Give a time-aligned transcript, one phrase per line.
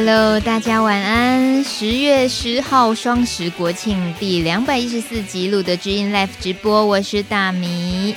[0.00, 1.64] Hello，大家晚安。
[1.64, 8.14] 十月十号双十国庆第两百一十四集露德知音 Live 直播，我是大米。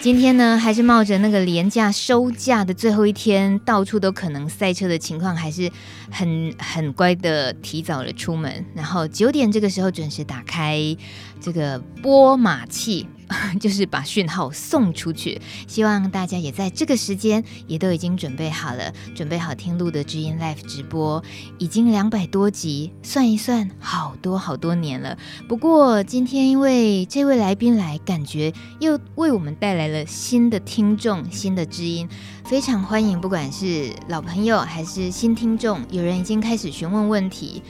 [0.00, 5.70] 今天呢，还是冒着那个廉价收假的最后一天，到处都可能塞车的情况，还是
[6.10, 10.96] 很很乖的提早了出门，然后九点这个时候准时打开
[11.38, 13.06] 这个拨码器。
[13.60, 21.22] 就是把讯号送出去，希望大家也在这个时间也都已经准备好了，准备好听录的知音 Live 直播，
[21.58, 25.18] 已经两百多集，算一算，好多好多年了。
[25.48, 32.08] 不过今天因为这位来宾来，感觉又为我们带来了新的听众、新的知音，
[32.44, 37.62] 非常欢迎，不管是老朋友还是新听众，有人已经开始询问问题。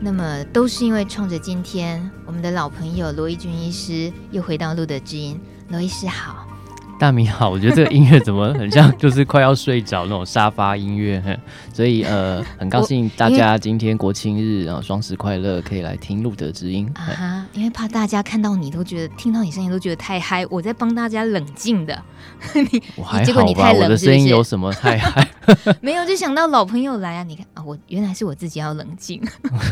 [0.00, 6.49] 那么都是因为冲着今天，我们的老朋友罗一军医师又回到路德之音，罗医师好。
[7.00, 11.40] 大明好，我觉得这个音乐怎么很像，就是快要睡着那种沙发音乐，
[11.72, 21.98] 所以呃，很高兴大家今天国庆日，然后双十快乐，可以来听路德之音啊哈，因为怕大家看到你都觉得听到你声音都觉得太嗨，我在帮大家冷静的，
[22.70, 23.72] 你我还好吧？
[23.72, 25.26] 我的声音有什么太嗨？
[25.80, 29.18] 没有，就想到老朋友来啊，你看啊，我原来是我自己要冷静，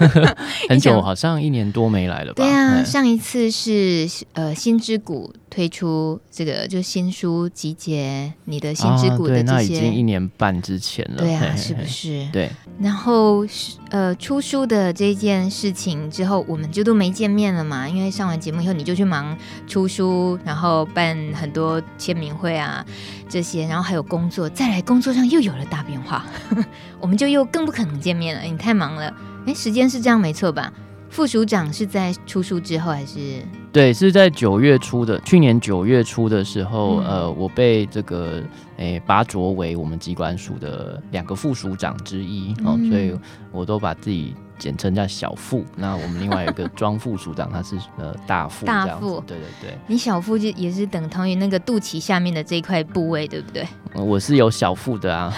[0.70, 2.42] 很久好像一年多没来了吧？
[2.42, 7.08] 对啊，上一次是呃心之谷推出这个就新。
[7.18, 12.28] 书集结你的心之谷的这些，啊、那已经一年半之前了，对啊，是不是？
[12.30, 12.48] 对。
[12.78, 13.44] 然后
[13.90, 17.88] 呃，出书的这件事情之后，我们就都没见面了嘛。
[17.88, 19.36] 因为上完节目以后，你就去忙
[19.66, 22.84] 出书，然后办很多签名会啊
[23.28, 26.24] 这些，然后还有工作，再来工作上又有了大变化，
[27.00, 28.42] 我们就又更不可能见面了。
[28.42, 29.12] 你太忙了，
[29.46, 30.72] 哎，时间是这样没错吧？
[31.10, 33.42] 副署长是在出书之后还是？
[33.72, 38.42] 对，是在九月初的，去年九月初的时候，嗯、呃，我被这个
[38.76, 43.14] 诶拔擢为我们机关署的两个副署长之一，哦、嗯，所以
[43.52, 44.34] 我都把自己。
[44.58, 53.64] 简称叫小副，那我们另外有一个 庄副署长，他是呃大副，大副，对对对，你小副就也是等同于那个肚脐下面的这一块部位，对不对？
[53.94, 55.32] 我是有小腹的啊，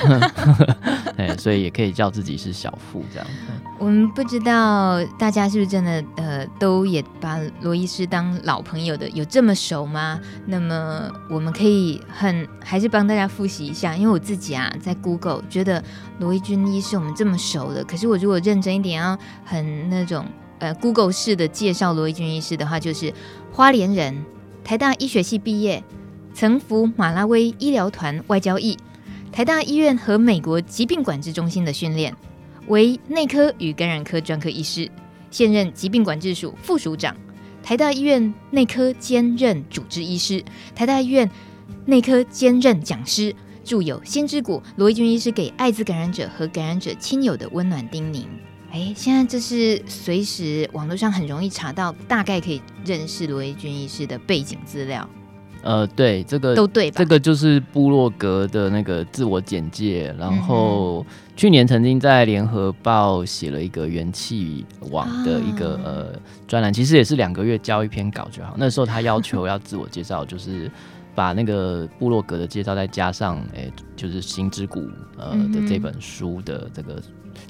[1.18, 3.28] 哎，所以也可以叫自己是小腹这样。
[3.78, 10.20] 我们不知道大家是不是真的呃都也把罗医师当当老朋友的，有这么熟吗？
[10.44, 15.82] 那么我们可以很还是帮大家复习一下，因为我自己啊在 Google 觉得
[16.18, 19.18] 罗伊军医师我们这么熟的，可是我如果认真一点啊。
[19.42, 20.26] 很那种
[20.58, 23.10] 呃，Google 式的介绍罗伊军医师的话，就是
[23.50, 24.22] 花莲人，
[24.62, 25.82] 台大医学系毕业，
[26.34, 28.76] 曾服马拉威医疗团外交役，
[29.32, 32.14] 台大医院和美国疾病管制中心的训练，
[32.66, 34.90] 为内科与感染科专科医师，
[35.30, 37.16] 现任疾病管制署副署长，
[37.62, 40.42] 台大医院内科兼任主治医师，
[40.74, 41.30] 台大医院
[41.86, 43.34] 内科兼任讲师，
[43.64, 48.24] 著有《心之谷》，罗一军医师给艾滋感染者和感染者亲友的温暖叮咛。
[48.72, 55.08] 哎，现在这是随时网络上很容易查到，大概可以认识罗一军医师的背景资料。
[55.62, 56.98] 呃，对，这个都对吧？
[56.98, 60.14] 这个就是部落格的那个自我简介。
[60.18, 61.04] 然后
[61.40, 68.54] 去年曾经在联合报写了一个元气网的一个、啊、呃专栏，其实也是两个月交一篇稿就好。
[68.58, 70.70] 那时候他要求要自我介绍，就是
[71.14, 74.86] 把那个部落格的介绍再加上，哎，就是心之谷
[75.16, 77.02] 呃的这本书的这个。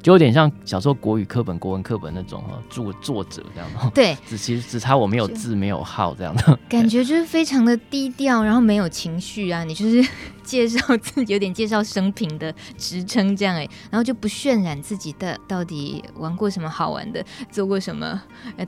[0.03, 9.65] 就有点像小时候国语课本、国文课本那种哈，作作者这样，对， 只其实只差我没有字没有号这样的 感觉，就是非常的低调，然后没有情绪啊。
[9.65, 10.07] 你就是
[10.43, 18.21] 介绍自己，有点介绍生平的职称这样哎，然后就不渲染自己的到底玩过什么好玩的，做过什么，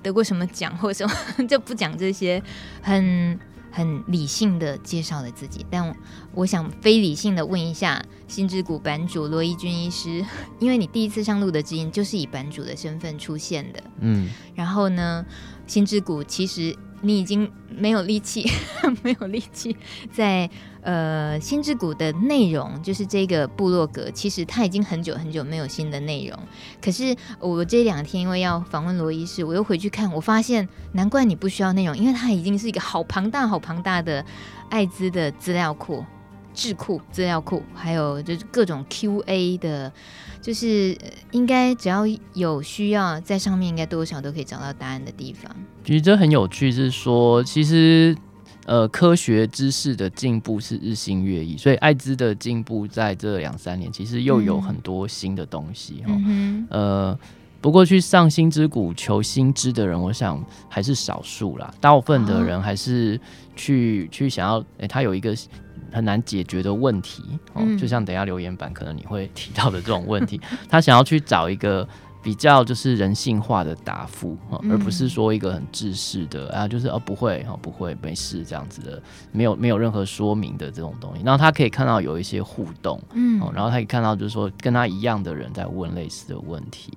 [0.03, 1.14] 得过什么奖或什么，
[1.49, 2.43] 就不讲这些
[2.82, 3.38] 很。
[3.73, 5.93] 很理性的介绍了自己，但
[6.35, 10.25] 我想非理性的问一下心之谷版主罗一军医师，
[10.61, 15.27] 因为你第一次上路的知音就是以版主的身份出现的，嗯，然后呢，
[15.67, 16.77] 心之谷其实。
[17.05, 18.49] 你已经没有力气，
[19.03, 19.77] 没有力气
[20.13, 20.49] 在
[20.82, 26.38] 呃心之谷的内容，就是这个部落格，其实他已经很久很久没有新的内容。
[26.81, 34.25] 可是我这两天因为要访问罗医师，我又回去看，我发现难怪你不需要内容，因为它已经是一个好庞大、好庞大的
[34.69, 36.05] 艾滋的资料库。
[36.55, 39.90] 智库、资料库，还有就是各种 QA 的，
[40.43, 40.94] 就是
[41.31, 42.02] 应该只要
[42.35, 45.50] 有需要，在上面应该多少都可以找到答案的地方。
[45.82, 48.14] 其实这很有趣，是说其实
[48.67, 57.19] 呃科学知识的进步是日新月异，所以艾滋的进步在这两三年其实又有很多新的东西哈、嗯，呃。
[57.61, 61.73] 不过去上心之谷求新知的人，我想还是少数啦。
[61.81, 63.17] 大部分的人还是
[63.55, 65.32] 去、哦、去想要，诶、欸，他有一个
[65.93, 67.23] 很难解决的问题，
[67.53, 71.88] 哦，嗯、就像等下留言板可能你会提到的这种问题， 他想要去找一个
[72.23, 74.37] 比较就是人性化的答复，
[74.71, 79.03] 而不是说一个很制式的啊，就是哦不会哦不会没事这样子的，
[79.33, 81.23] 没有没有任何说明的这种东西。
[81.25, 86.93] 然后他可以看到有一些互动，嗯，然后他可以看到就是说跟他一样的人在问类似的问题。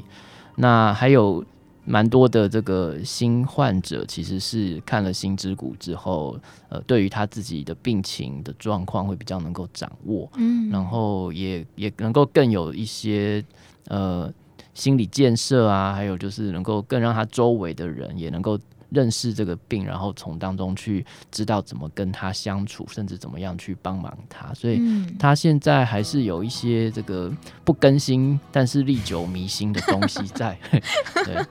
[0.57, 1.44] 那还有
[1.83, 6.39] 蛮多的这个新患者，其实是看了心之谷之后，
[6.69, 13.44] 呃，对于他自己的病情的状况会比较能够掌握，嗯，然后也也能够更有一些
[13.88, 14.31] 呃
[14.75, 18.60] 心理建设啊，还有就是能够更让他周围的人也能够。
[18.92, 24.54] 认识这个病，然后从当中去知道怎么跟他相处，甚至怎么样去帮忙他。
[24.54, 24.80] 所以
[25.19, 27.30] 他现在还是有一些这个
[27.66, 30.57] 不更新，但是历久弥新的东西在。
[31.25, 31.45] 对，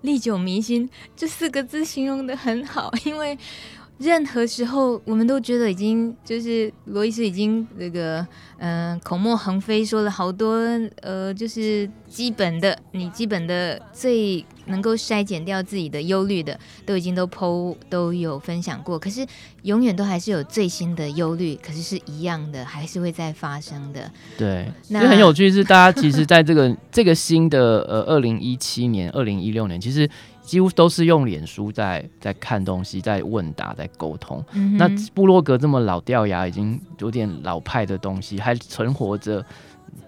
[0.00, 3.38] 历久弥新这四个字形容的很好，因为。
[3.98, 8.18] 任何时候，我们都觉得已经就是罗医师已经那个
[8.58, 10.58] 嗯、呃、口沫横飞，说了好多
[11.00, 18.98] 呃，就是基本的，你基本的最能够筛减掉自己的忧虑的，都已经都 PO 都有分享过。
[18.98, 19.26] 可是
[19.62, 24.10] 永远都还是有最新的忧虑，可是是一样的，还是会再发生的。
[24.36, 30.06] 对，那很有趣是，大家其实在这个这个新的呃二零一七年、二零一六年，其实。
[30.46, 34.42] 几乎都是用脸书在在看东西，在问答，在沟通。
[34.52, 39.44] 嗯、那布洛格这么老掉牙，已经有点老派的东西，还存活着，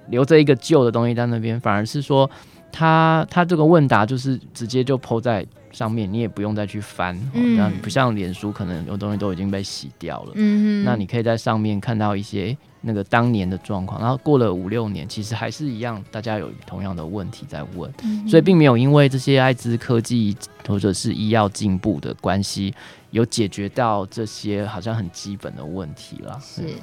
[0.08, 2.30] 留着一个旧的东西在那边，反而是说，
[2.70, 7.18] 他他这个问答就是直接就 po 在上面，你也不用再去翻。
[7.34, 10.32] 嗯，哦、不像脸书，可能有东西都已经被洗掉了。
[10.34, 12.56] 嗯，那你可以在上面看到一些。
[12.80, 20.34] 那个当年的状况，然后过了五六年，其实还是一样，大家有同样的问题在问，嗯、所以并没有因为这些艾滋科技
[20.64, 22.72] 或者是医药进步的关系，
[23.10, 26.40] 有解决到这些好像很基本的问题了。
[26.40, 26.62] 是。
[26.62, 26.74] 嗯，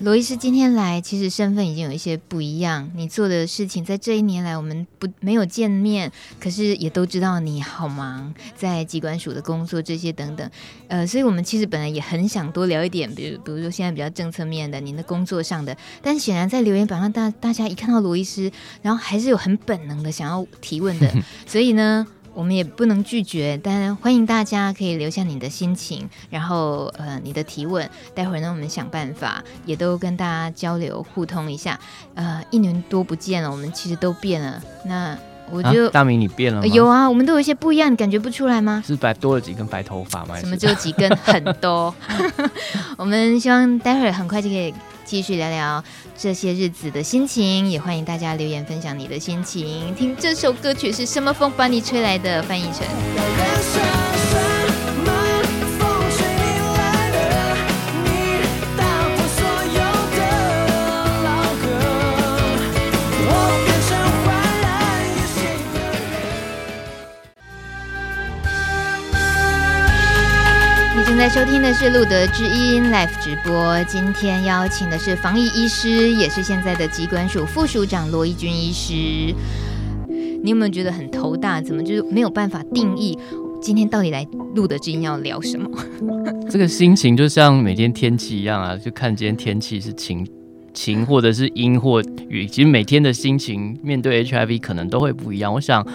[0.00, 2.88] 罗医师今天来，其实身份已经有一些不一样。
[2.94, 10.48] 你做的事情，在这一年来我们不没有见面，可是也都知道你好忙，在机关署的工作这些等等。
[10.86, 15.76] 呃，所以我们其实本来也很想多聊一点，比如比如说现在比较政策面的，您的工作上的。
[16.00, 18.50] 但是显然在留言板上，大大家一看到罗医师，
[18.82, 21.12] 然后还是有很本能的想要提问的，
[21.44, 22.06] 所以呢。
[22.38, 31.80] 我们也不能拒绝，但欢迎大家可以留下你的心情，然后呃你的提问，待会儿呢我们想办法也都跟大家交流互通一下。
[32.14, 34.62] 呃，一年多不见了，我们其实都变了。
[34.84, 35.18] 那
[35.50, 36.66] 我就、啊、大明你变了吗？
[36.66, 38.82] 有啊，我们都有一些不一样，你感觉不出来吗？
[38.86, 40.38] 是白多了几根白头发吗？
[40.40, 41.08] 什么只有几根？
[41.16, 41.94] 很多。
[42.96, 44.74] 我们希望待会儿很快就可以。
[45.08, 45.82] 继续聊聊
[46.18, 49.94] 这些日子的心情，也欢迎大家留言分享你的心情。
[49.94, 52.42] 听这首歌曲是什么风把你吹来的？
[52.42, 53.97] 翻译成。
[71.28, 78.94] 收听的是路德之音 Live 直播，今天邀请的是防疫医师，也是现在的机关署副署长罗一军医师。
[80.42, 81.60] 你有没有觉得很头大？
[81.60, 83.18] 怎么就是没有办法定义
[83.60, 85.68] 今天到底来露德之音要聊什么？
[86.48, 90.26] 这个心情就像每天天气一样啊，就看今天天气是晴
[90.72, 95.52] 晴或者是阴或雨，其实每天的心情面对 HIV 可能都会不一样。
[95.52, 95.86] 我想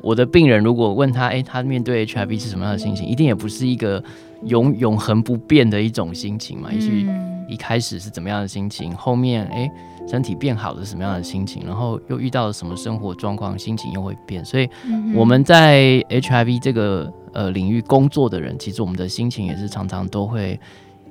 [0.00, 4.02] 我的病人如果问他，哎，他面对 HIV 是什么样的心情，一定也不是一个。
[4.44, 7.06] 永永恒不变的一种心情嘛，也许
[7.48, 9.72] 一开始是怎么样的心情，后面哎、欸、
[10.06, 14.44] 身体变好了什么样的心情，然后又遇到了什么生活状况，心情又会变。
[14.44, 14.68] 所以
[15.14, 20.58] 我们在 HIV 这个呃领域工作的人，其实我们的心情也是常常都会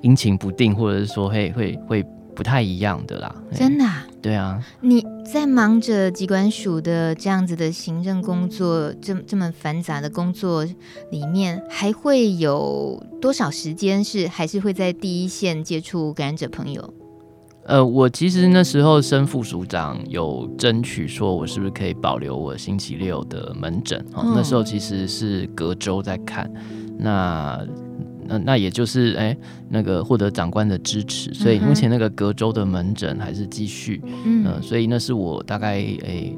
[0.02, 2.06] 阴晴不定，或者是说会会会。
[2.40, 4.08] 不太一样的啦，真的啊？
[4.22, 10.64] 对啊，你在忙着机关署的这样子的行政工作，这么这么繁杂的工作
[11.12, 16.94] 里面，还会有多少时间是还是会在第一线接触感染者朋友？
[17.66, 24.00] 呃，我其实那时候升副署长有争取说，我是不是可以保留我星期六的门诊？
[24.14, 26.50] 哦，那时候其实是隔周在看，
[26.98, 27.68] 那。
[28.30, 36.38] 那那也就是哎、欸，那个获得长官的支持，所以目前那个隔周的门诊还是继续，嗯、呃，所以那是我大概哎、欸，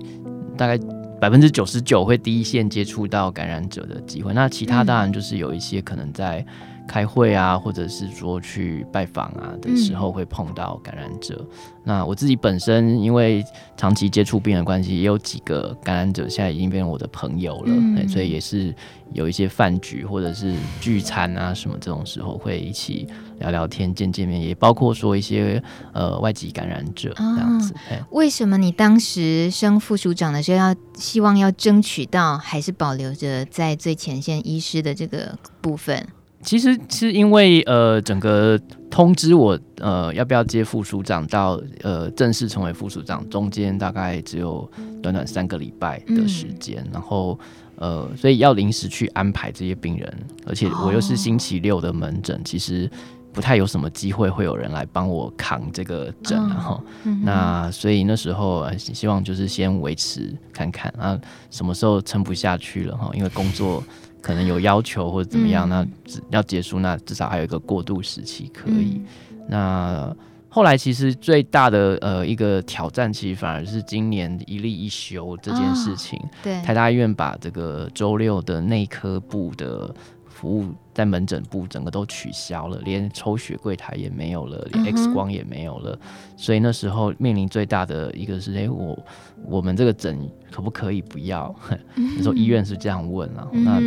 [0.57, 0.79] 大概
[1.19, 4.33] 百分之九十九会第一线接触到感染者的机会。
[4.33, 6.43] 那其他当然就是有一些可能在。
[6.88, 11.38] 开会啊，或者是说去拜访啊的时候，会碰到感染者。
[11.40, 11.48] 嗯、
[11.84, 13.44] 那我自己本身因为
[13.78, 18.76] 长期接触病人关系，也有几个感染者，现在已经变成我的朋友了，嗯、所以也是
[19.14, 23.08] 有一些饭局或者是聚餐啊什么这种时候，会一起
[23.40, 25.62] 聊聊天、见见面，也包括说一些
[25.94, 27.74] 呃外籍感染者这样子。
[27.74, 27.80] 啊、
[28.12, 36.06] 为什么你当时升副署长的时候，要希望要争取到，还是保留着在最前线医师的这个部分？
[36.43, 44.69] 其实是因为呃，整个通知我呃要不要接副署长到呃正式成为副署长，中间大概只有
[45.01, 47.39] 短短三个礼拜的时间，嗯、然后
[47.75, 50.13] 呃，所以要临时去安排这些病人，
[50.45, 52.89] 而且我又是星期六的门诊，哦、其实
[53.31, 61.19] 不太有什么机会会有人来帮我扛这个诊，然后、哦嗯、那所以那时候希望就是先维持看看啊，
[61.50, 63.83] 什么时候撑不下去了哈，因为工作。
[64.22, 69.01] 可能有要求或者怎么样，嗯、那要结束，那至少还有一个过渡时期可以。
[69.32, 70.16] 嗯、那
[70.48, 76.20] 后来其实最大的呃一个挑战，其实反而是今年一例一休这件事情。
[76.20, 79.94] 哦、对，台大医院把这个周六的内科部的
[80.41, 85.91] 服务在门诊部整个都取消了，连抽血柜台也没有了，连 X 光也没有了。
[86.01, 88.98] 嗯、所以那时候面临最大的一个是，哎、欸，我
[89.45, 91.55] 我们这个诊可不可以不要？
[91.93, 93.48] 那时候医院是这样问啊。
[93.51, 93.79] 嗯、那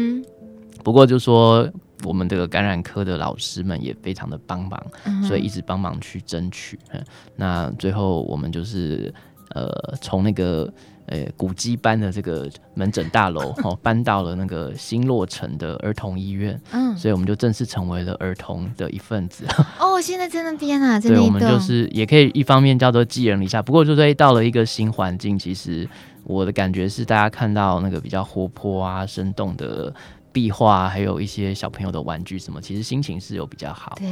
[0.84, 1.68] 不过就说
[2.04, 6.78] 我们这个感染科的老师们也非常的帮忙，嗯、所以一直帮忙去争取。
[7.34, 9.12] 那最后我们就是
[9.54, 10.70] 呃从那个
[11.06, 19.46] 呃古迹般的这个门诊大楼哦搬到了那个新落成的儿童医院，嗯，所以我们就正式成为了儿童的一份子。
[19.80, 25.88] 哦，现在在那边啊，对，我们就是也可以一方面叫做寄人篱下，不过就是到了一个新环境，其实
[26.24, 29.94] 我的感觉是大家看到那个比较活泼啊、生动的。
[30.34, 33.96] 壁画还有一些小朋友的玩具什么，其实心情是有比较好。
[34.00, 34.08] 对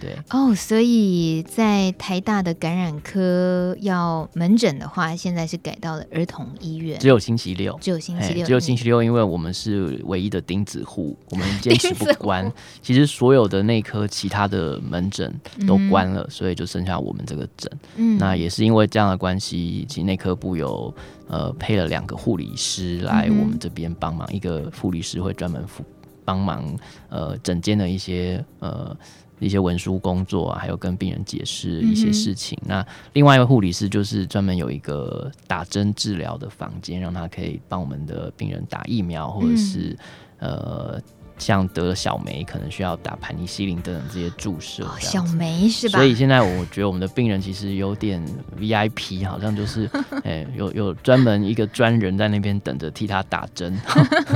[0.00, 0.16] 对。
[0.30, 12.50] 哦，所以在台大的感染科要门诊的话，现在是改到了儿童医院，只有星期六，只有星期六，只有星期六，因为我们是唯一的钉子户，我们坚持不关。
[12.82, 15.34] 其实所有的内科其他的门诊
[15.66, 17.70] 都关了，嗯、所以就剩下我们这个诊。
[17.96, 20.94] 嗯，那也是因为这样的关系，其实内科部有。
[21.28, 25.84] 呃，配了两个护理师来我们这边帮忙，嗯、一个护理师会专门辅
[26.24, 26.64] 帮忙，
[27.08, 28.96] 呃，诊间的一些呃
[29.38, 32.58] 一些文书工作啊，还有跟病人解释一些事情。
[32.62, 39.96] 嗯、那另外一位护理师就是专门有一个打针治疗的房间，让他可以帮我们的病人打疫苗，或者是、
[40.38, 41.02] 嗯、呃。
[41.38, 44.82] 像得了小梅，可能需要打盘尼西林等等这些注射。
[44.84, 45.98] 哦，小梅是吧？
[45.98, 48.26] 所以现在我觉得我们的病人其实有点
[48.58, 49.84] VIP，好像就是，
[50.24, 53.78] 哎、欸，有有专门一个专人在那边等着替他打针。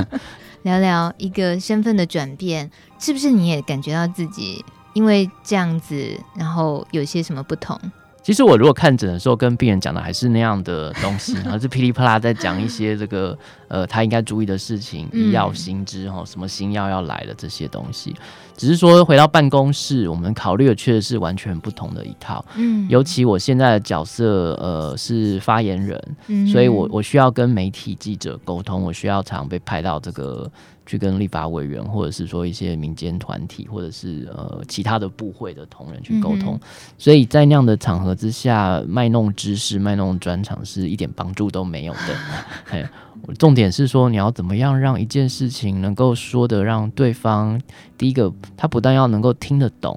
[0.60, 7.78] 聊聊一个身份的转变，是不是你也感觉到自己因为这样子，然后有些什么不同？
[8.22, 18.14] 其实我如果看诊的时候，跟病人讲的还是那样的东西，然后是噼里啪啦在讲一些这个 呃他应该注意的事情，医药新知哈，什么新药要来了这些东西。
[18.58, 22.44] 只是说回到办公室，我们考虑的确实是完全不同的一套。
[22.56, 30.48] 嗯，尤其我现在的角色呃是发言人，嗯，所以我我需要跟媒体记者沟通，我需要常被派到这个。
[30.86, 36.60] 去跟立法委员，或者是说一些民间团体，或者是呃其他的部会的同仁去沟通，嗯、
[36.98, 42.16] 所以在那样的场合之下，卖弄知识、卖弄专长是一点帮助都没有的。
[42.64, 42.84] 嘿，
[43.38, 47.60] 重点是说你要怎么样让一件事情能够说的让对方，
[47.96, 49.96] 第一个他不但要能够听得懂，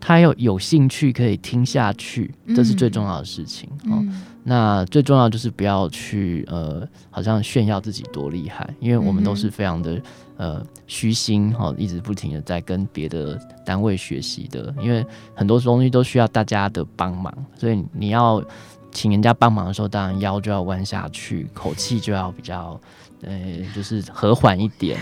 [0.00, 3.68] 他要有兴趣可以听下去，这是最重要的事情。
[3.84, 4.04] 嗯、哦。
[4.42, 10.00] 那最重要就是不要去呃，好像炫耀自己多厉害，因为我们都是非常的
[10.38, 15.04] 呃虚心哈，一直不停的在跟别的单位学习的，因为
[15.34, 18.42] 很多东西都需要大家的帮忙，所以你要
[18.90, 22.80] 请人家帮忙的时候，当然腰就要弯下去，口气就要比较
[23.20, 23.38] 呃，
[23.74, 24.98] 就是和缓一点，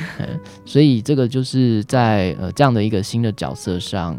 [0.67, 4.19] 所以这个就是在呃这样的一个新的角色上。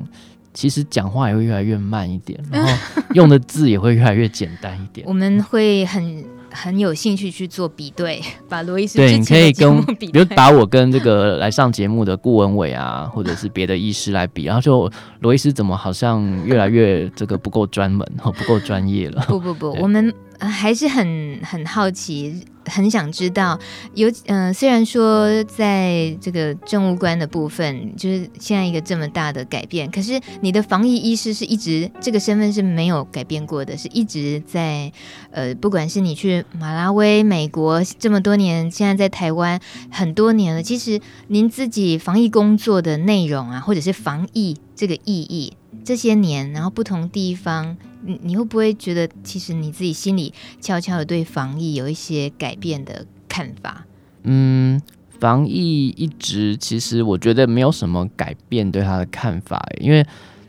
[0.59, 2.69] 其实讲话也会越来越慢一点， 然后
[3.13, 5.07] 用的字也会越来越简单一点。
[5.07, 19.23] 我们会很很有兴趣去做比对，把罗医师对，你可以跟比如把我跟这个来上节目的顾文伟啊， 或者是别的医师来比，然后就罗医师怎么好像越来越这个不够专门，不够专业了。
[19.29, 22.43] 不不不，我们还是很很好奇。
[22.69, 23.59] 很想知道，
[23.95, 34.91] 有嗯、虽然说在这个政务官的部分，就是现在一个这么大的改变，可是你的防疫医师是一直这个身份是没有改变过的，是一直在
[35.31, 39.59] 呃，不管是你去马拉维、美国这么多年，现在在台湾
[39.89, 47.77] 很多年了，其实您自己防疫工作的内容啊，或者是防疫这个意义，这些年，然后不同地方。
[48.01, 53.85] 你你会不会觉得，其实你自己心里悄悄的对防疫有一些改变的看法？
[54.23, 54.81] 嗯，
[55.19, 60.05] 防疫一直其实我觉得没有什么改变对他的看法，因为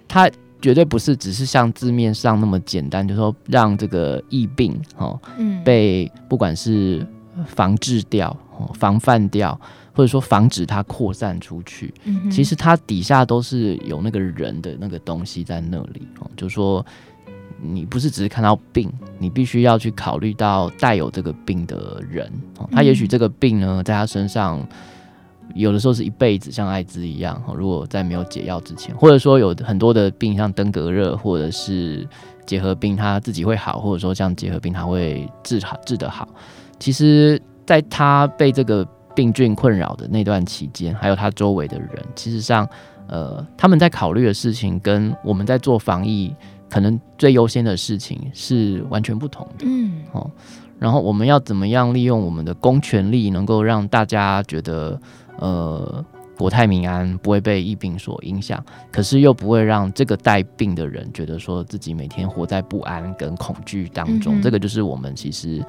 [0.06, 0.30] 他
[0.62, 7.04] 绝对不是只是像字面上那么简单，就是说让这个疫病哦，嗯，被不管是
[7.46, 8.36] 防治掉、
[8.74, 9.60] 防范掉，
[9.92, 16.85] 或者说防止它扩散出去，嗯，其实它底下都是有那个人的那个东西在那里哦，就是说。
[17.62, 22.32] 你不是只是看到病，你必须要去考虑到带有这个病的人。
[22.73, 24.66] 他也许这个病呢，在他身上
[25.54, 27.42] 有的时候是一辈子，像艾滋一样。
[27.54, 32.09] 如果在没有解药之前，或者说有很多的病，像登革热或者是
[32.47, 36.26] 结核病，他自己会好，或者说像结核病，他会治好治得好。
[36.78, 38.88] 其实，在他被这个
[39.20, 42.66] 病菌困扰的那段期间，还有他周围的人，其实上，
[43.06, 46.34] 呃，他们在考虑的事情跟我们在做防疫。
[46.70, 50.30] 可能最优先的事情是完全不同的，嗯，哦，
[50.78, 54.96] 然后我们要怎么样利用我们的公权力，能够让大家觉得，
[55.40, 56.04] 呃，
[56.38, 65.60] 国泰民安，不会被疫病所影响，可是又不会让这个带病的人觉得说自己每天活在不安跟恐惧当中，嗯、这个就是我们其实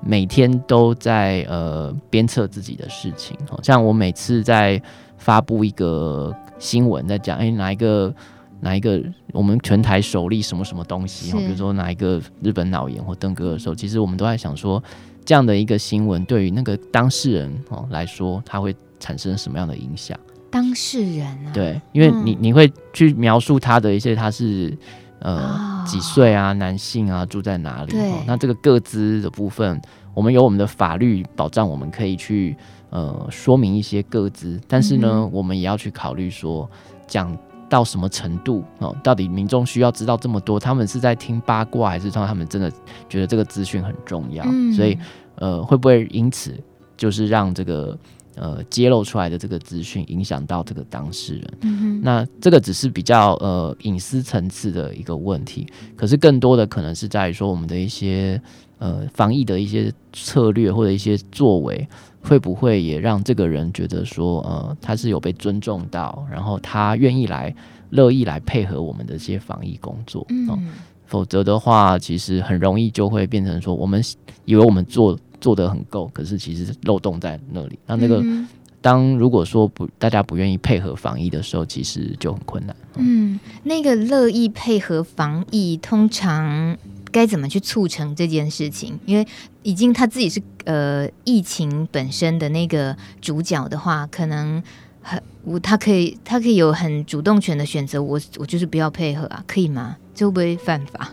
[0.00, 3.36] 每天都在呃鞭策自己的事情。
[3.50, 4.80] 哦，像我每次在
[5.16, 8.14] 发布一个新闻，在讲，哎，哪一个？
[8.60, 9.00] 哪一个
[9.32, 11.30] 我们全台首例什么什么东西？
[11.30, 14.82] 哈，比如说哪一个日本脑炎或登革的时候，其实我们都在想说，
[15.24, 20.18] 这样的一个新闻对于那个当事人哦来说，它会产生什么样的影响？
[20.50, 24.76] 当事人啊，对，因为你你会去描述他的一些他是
[25.20, 27.92] 呃、哦、几岁啊，男性啊，住在哪里？
[27.92, 29.80] 对，那这个各资的部分，
[30.14, 32.56] 我们有我们的法律保障，我们可以去
[32.90, 36.68] 呃说明一些各资，但是呢，嗯、我们也要去考虑说
[37.06, 37.36] 讲。
[37.70, 38.96] 到什么程度哦？
[39.04, 40.58] 到底民众需要知道这么多？
[40.58, 42.72] 他们是在听八卦，还是说他们真的
[43.10, 44.42] 觉得这个资讯很重要？
[44.48, 44.98] 嗯、所以，
[45.34, 46.58] 呃，会不会因此
[46.96, 47.94] 就是让这个
[48.38, 51.54] 呃揭露出来的这个资讯影响到这个当事人？
[51.62, 58.40] 嗯、那这个只是比较呃隐私层次的一个问题，可是更多的可能是在于说我们的一些
[58.78, 61.86] 呃防疫的一些策略或者一些作为。
[62.20, 67.54] 会不会也让这个人觉得说，呃，他是有被尊重到，然后他愿意来、
[67.90, 70.26] 乐意来配合我们的一些防疫工作？
[70.28, 70.58] 嗯、哦，
[71.06, 74.02] 否则的话，其实很容易就会变成说，我们
[74.44, 77.78] 以为我们做做得很够，可是其实漏洞在那里。
[77.86, 78.48] 那那个，嗯、
[78.80, 82.76] 当如果说不大家不愿意配合防疫的时候，其实就很困难。
[82.96, 86.76] 嗯，那个乐意配合防疫，通常。
[87.10, 88.98] 该怎么去促成这件事情？
[89.06, 89.26] 因为
[89.62, 94.62] 已经他自己是呃疫情本身的那个主角的话，可能
[95.00, 99.96] 很我他可以他可以有很主动权的选择，我我就是不要配合啊，可以吗？
[100.14, 101.10] 这会不会犯法？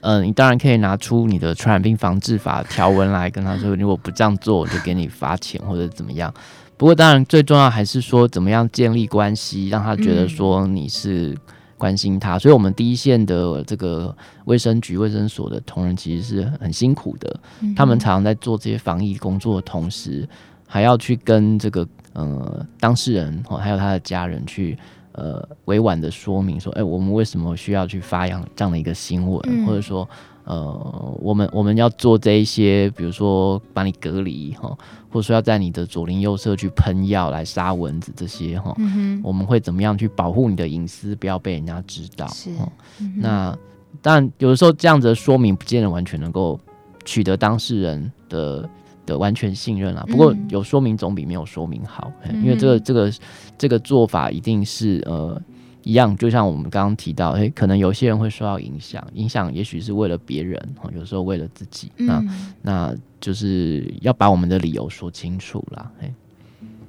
[0.00, 6.32] 嗯、呃，你当然可以拿出你的传染病防治法条文来跟他说，如果不这样做，我就给你罚钱或者怎么样。
[6.76, 11.36] 不过当然最重要还是说怎么样建立关系，让他觉得说你是。
[11.80, 17.40] 关心他，所以我们第一线的这个卫生局、卫生所的同仁其实是很辛苦的。
[17.60, 20.28] 嗯、他们常常在做这些防疫工作的同时，
[20.68, 24.78] 还要去跟这个呃当事人还有他的家人去
[25.20, 30.08] 呃委婉的说明说，哎、欸，我们为什么需要去发扬这样的一个新闻，嗯、或者说。
[30.44, 34.76] 呃，我们我们要做这一些，比如说把你隔离哈，
[35.08, 42.26] 或者说要在你的左邻右舍去喷药来杀蚊子这些哈，嗯、我们会怎么样去保护你的隐私，不要被人家知道？
[42.28, 42.50] 是，
[42.98, 43.56] 嗯、那
[44.02, 46.58] 但有的时候这样子的说明不见得完全能够
[47.04, 48.68] 取得当事人的
[49.10, 50.04] 的完全信任啦。
[50.08, 53.12] 不过有说明总比没有说明好，嗯、因为这个这个
[53.58, 55.40] 这个做法一定是呃。
[55.82, 60.62] 一样，就像我们刚刚提到，诶，可能有些人会受到影响，影响也许是为了别人，
[60.94, 65.90] 有时候为了自己，那、嗯、那就是要把我们的理由说清楚啦。
[66.00, 66.12] 诶，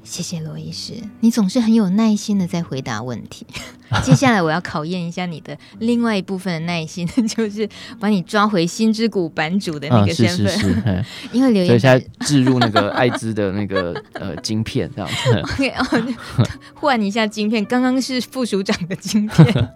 [0.04, 3.48] 谢谢罗医师，你总是很有耐心的在回答问题。
[4.04, 7.68] 接下来我要考验一下你的另外一部分的耐心， 就是
[8.00, 10.46] 把你抓回心之谷版主的那个身份。
[10.46, 15.40] 嗯、是是是， 因为留言所以现在置入那个艾滋的那个呃晶片这样子。
[15.40, 19.70] OK，哦，换一下晶片，刚刚是副署长的晶片。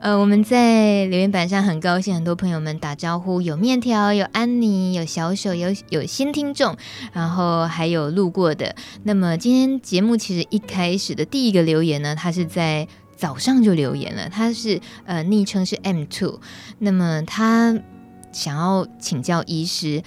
[0.00, 6.76] 呃，我们在留言板上很高兴，很多朋友们打招呼，有面条，有安妮，有小手，有有新听众，
[7.12, 8.74] 然后还有路过的。
[9.02, 12.86] 那么今天节目其实一开始的第一个留言呢，他是在
[13.20, 16.40] 早上就留言了，他是呃昵称是 M Two，
[16.78, 17.78] 那么他
[18.32, 20.02] 想要请教医师。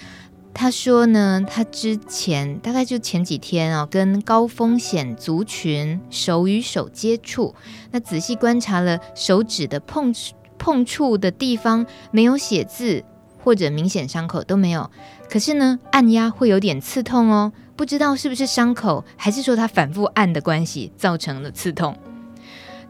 [0.52, 7.54] 他说呢，他之前大概就前几天哦，跟高风险族群手与手接触，
[7.92, 10.12] 那仔细观察了手指的碰
[10.58, 13.04] 碰触的地方，没有写字
[13.38, 14.90] 或者明显伤口都没有。
[15.30, 21.96] 可是呢，按压会有点刺痛哦，不知道是不是伤口，还是说他反复按的关系造成了刺痛。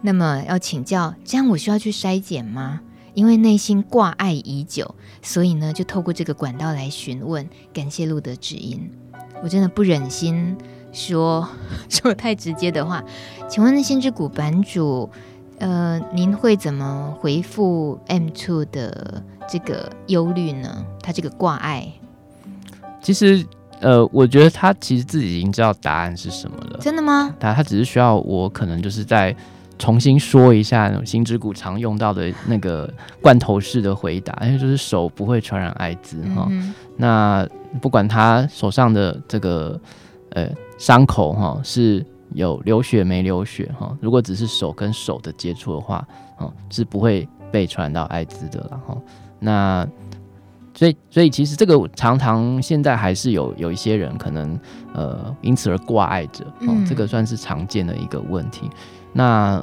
[0.06, 2.82] 那么要请教，这样我需要去筛检吗？
[3.14, 7.48] 因为内心挂碍已久，所以呢，就透过这个管道来询问。
[7.72, 8.90] 感谢路德指引，
[9.42, 10.54] 我真的不忍心
[10.92, 11.48] 说
[11.88, 13.02] 说太直接的话。
[13.48, 15.08] 请问心之谷版主，
[15.58, 20.84] 呃，您会怎么回复 M Two 的这个忧虑呢？
[21.02, 21.90] 他这个挂碍，
[23.00, 23.46] 其实，
[23.80, 26.78] 呃，我觉得他其实自己已经知道答案是什么了。
[26.82, 27.34] 真的吗？
[27.40, 29.34] 他他只是需要我，可能就是在。
[29.78, 36.48] 重新说一下心之谷常用到的那个罐头式的回答，因为就是手不会传染艾滋哈。
[36.96, 37.46] 那
[37.82, 39.78] 不管他手上的这个
[40.30, 46.06] 呃伤口哈是有流血没流血哈，如果只是手跟手的接触的话，
[46.38, 48.96] 哦是不会被传染到艾滋的了哈。
[49.40, 49.87] 那
[50.72, 54.58] 所以所以其实这个常常现在还是有有一些人可能
[54.92, 58.70] 呃因此而挂碍着，哦、嗯、这个算是常见的一个问题。
[59.14, 59.62] 那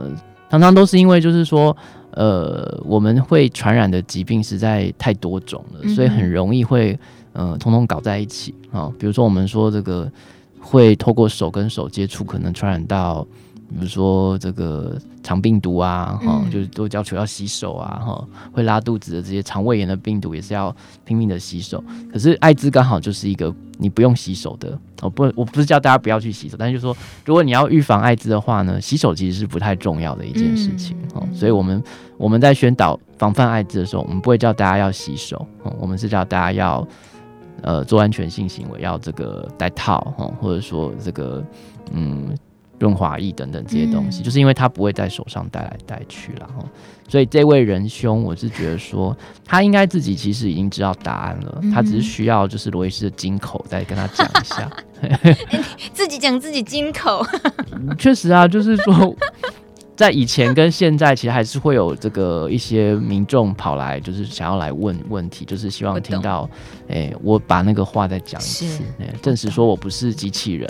[0.50, 1.78] 常常都是因为，就是说，
[2.12, 6.98] 呃，我们会传染的疾病实在太多种了，所以很容易会，
[7.34, 8.94] 呃，通通搞在一起啊、哦。
[8.98, 10.12] 比如说，我们说这个
[10.60, 13.26] 会透过手跟手接触，可能传染到。
[13.74, 21.84] 比如说这个肠病毒啊，哈、嗯，就是都要求要洗手啊，哈，会拉肚子的这些肠胃炎的病毒也是要拼命的洗手。
[22.12, 31.82] 可是艾滋刚好就是一个你不用洗手的，哦不我不是叫大家不要去洗手，但是就是说如果你要预防艾滋的话呢，洗手其实是不太重要的一件事情，哦、嗯，所以我们
[32.18, 36.86] 我们在宣导防范艾滋的时候，我们不会叫大家要洗手，哦，我们是叫大家要
[37.62, 41.42] 呃做安全性行为，要这个戴套，哈，或者说这个
[41.94, 42.36] 嗯。
[42.82, 46.65] 润滑液等等这些东西，嗯、就是因为他不会在手上带来带去了哈，
[47.08, 49.15] 所以这位仁兄，我是觉得说
[49.46, 55.38] 他应该自己其实已经知道答案了，嗯、他只是需要就是罗伊斯的金口再跟他讲一下，欸、
[55.94, 57.24] 自己讲自己金口，
[58.00, 59.15] 确实啊，就是说。
[60.02, 66.50] 在以前跟现在，其实还是会有这个一些民众跑来，就是想要来问问题，就是希望听到，
[66.90, 68.84] 哎、欸，我把那个话再讲一次，
[69.22, 70.68] 证实说我不是机器人。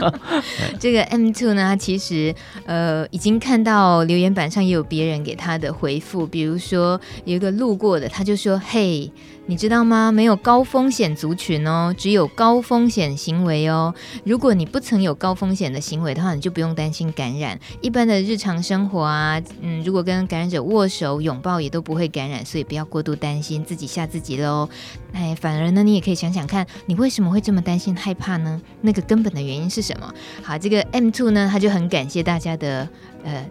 [0.78, 2.34] 这个 M Two 呢，他其实
[2.66, 9.10] 呃已经看到留言板上也有别人给他的回复，比如说有一个路过的，他就说：“嘿。”
[9.50, 10.12] 你知道吗？
[10.12, 13.92] 没有高风险族群哦，只有高风险行为哦。
[14.22, 17.58] 如果你不曾有高风险的行为的话，你就不用担心感染。
[17.80, 24.68] 一般的日常生活啊，嗯，如果跟感染者握手、拥抱，也都不会感染，所以不要过度担心，自己吓自己喽。
[25.12, 28.62] 哎，反而呢，你也可以想想看，你为什么会这么担心、害怕呢？
[28.82, 30.14] 那个根本的原因是什么？
[30.44, 32.88] 好，这个 M Two 呢，他就很感谢大家的
[33.24, 33.44] 呃。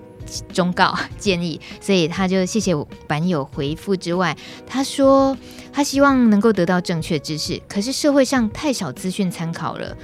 [0.54, 2.74] 忠告建议，所以他就谢谢
[3.08, 4.36] 版友回复之外，
[4.68, 5.38] 他说
[5.72, 9.96] 他希望能够得到正确知识，可是社会上太少资讯参考了，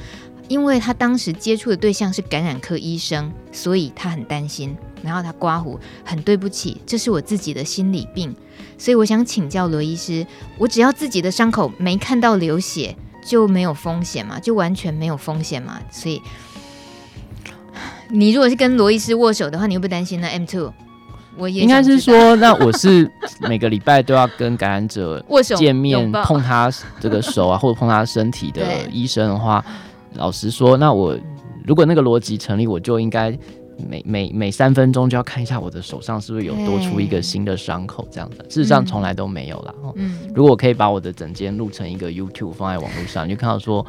[0.47, 4.75] 因为他当时接触的对象是感染科医生，所以他很担心。
[5.03, 8.35] 然后他刮胡，很对不起，这是我自己的心理病，
[8.75, 10.25] 所以我想请教罗医师，
[10.57, 14.39] 我只要自己的伤口没看到流血就没有风险嘛？
[14.39, 15.79] 就完全没有风险嘛？
[15.91, 16.19] 所以。
[18.09, 20.71] 你如果是跟罗医师握手的话，你会不会担心呢？M two，
[21.37, 23.09] 我也应该是说，那我是
[23.41, 29.63] 每个礼拜都要跟感染者 握手见面，碰他这个手啊， 或者碰他身体的医生的话，
[30.13, 31.17] 老实说，那我
[31.65, 33.37] 如果那个逻辑成立，我就应该
[33.89, 38.45] 每每每三分钟就要看一下我的手上是不是有多出一个新的伤口，这样的。
[38.45, 39.73] 事实上从来都没有啦。
[39.95, 43.85] 嗯，如果我可以把我的整间录成一个 YouTube 放在网络上，你就看到说。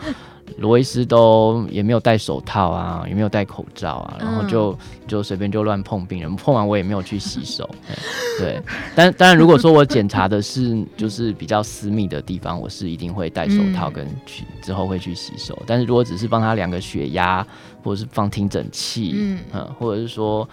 [0.59, 7.69] 罗医师都也没有戴手套啊，也没有戴口罩啊，然后就就随便就乱碰病人，碰完我也没有去洗手。
[8.39, 8.61] 对，
[8.95, 15.57] 但当然如果说我检查的是就是比较私密的地方，我是一定会戴手套跟去之后会去洗手。
[15.67, 17.47] 但是如果只是帮他量个血压，
[17.83, 19.15] 或者是放听诊器，
[19.53, 20.49] 嗯，或者是说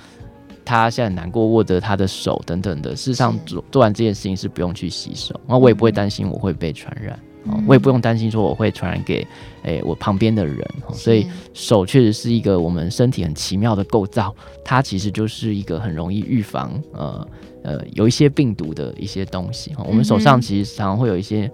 [0.66, 2.96] 他现在很难过，握着他的手等等的。
[2.96, 7.18] 事实上做做完这件事情是不用去洗手，那我也不会担心我会被传染。
[7.68, 9.26] 我也不用担心说我会传染给
[9.64, 17.28] 诶、欸、我旁边的人，所以手确实是一个我们身体很奇妙的构造，它其实就是一个很容易预防呃
[17.64, 19.74] 呃有一些病毒的一些东西。
[19.86, 21.52] 我们手上其实常常会有一些。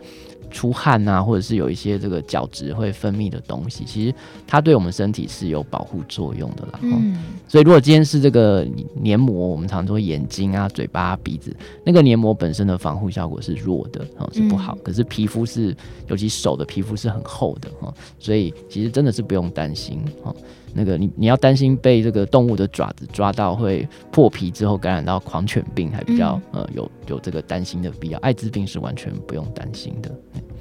[0.50, 4.14] 出汗啊，或者是有一些这个角质会分泌的东西，其实
[4.48, 6.80] 它对我们身体是有保护作用的啦。
[6.82, 14.76] 嗯，所以如果今天是这个黏膜，我们常说眼睛啊、嘴巴、啊、鼻子，那个黏膜本身的防护效果是弱的，哦，是不好。
[14.76, 15.76] 嗯、可是皮肤是，
[16.08, 20.36] 尤其手的皮肤是很厚的，哈，所以其实真的是不用担心，哈。
[20.74, 28.20] 那个你你要担心被这个动物的爪子抓到会破皮之后感染到狂犬病，还比较、嗯、呃有有这个担心的必要。
[28.20, 30.12] 艾滋病是完全不用担心的。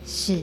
[0.05, 0.38] 是，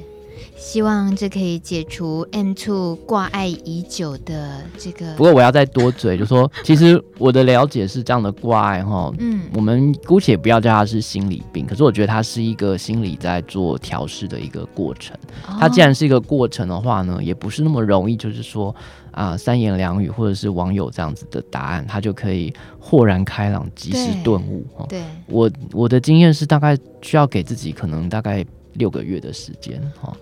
[0.56, 5.14] 希望这可以解除 M2 挂碍已久的这个。
[5.16, 15.16] 不过我要再多嘴，就说其实我的了解是这样的挂碍哈，嗯，我们姑且不要叫它是心理病，可是我觉得它是一个心理在做调试的一个过程。
[15.48, 18.76] 哦、它既然是一个过程的话呢，也不是那么容易，就是说。
[19.16, 24.68] 啊，三言两语或者是网友这样子的答案，它就可以豁然开朗，及时顿悟。
[24.90, 28.46] 对，我我的经验是大概需要给自己可能大概
[28.76, 30.16] 六个月的时间，哈，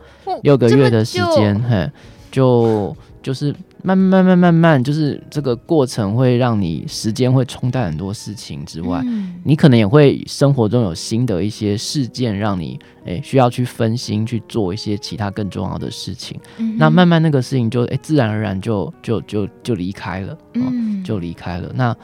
[0.43, 1.89] 六个月的时间，嘿，
[2.31, 2.95] 就。
[3.23, 16.37] 就是慢慢慢慢慢，就是这个过程会让你时间会冲淡很多事情之外，嗯、你可能也会生活中有新的一些事件，让你诶、欸、需要去分心去做一些其他更重要的事情。
[16.57, 21.71] 嗯、那慢慢那个事情就诶、欸、自然而然就就就就离开了，嗯，就离开了。
[21.73, 21.95] 那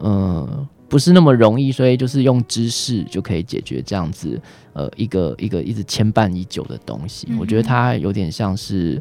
[0.00, 4.40] 呃不是那么容易，所以就是用知识就可以解决这样子
[4.72, 7.26] 呃一个一个一直牵绊已久的东西。
[7.30, 9.00] 嗯、我觉得它有点像是。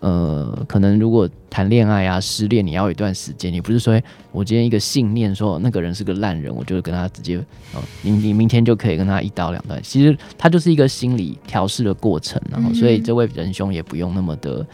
[0.00, 4.00] 呃，可能如果谈恋爱啊，失恋，你要有一段时间，你不是说
[4.30, 7.38] 我今天一个信念说那个人是个烂人，我就跟他直接，
[7.74, 9.82] 哦，你你明天就可以跟他一刀两断。
[9.82, 14.64] 其实他就是一个心理调试的过程，然后所以这位仁兄也不用那么的，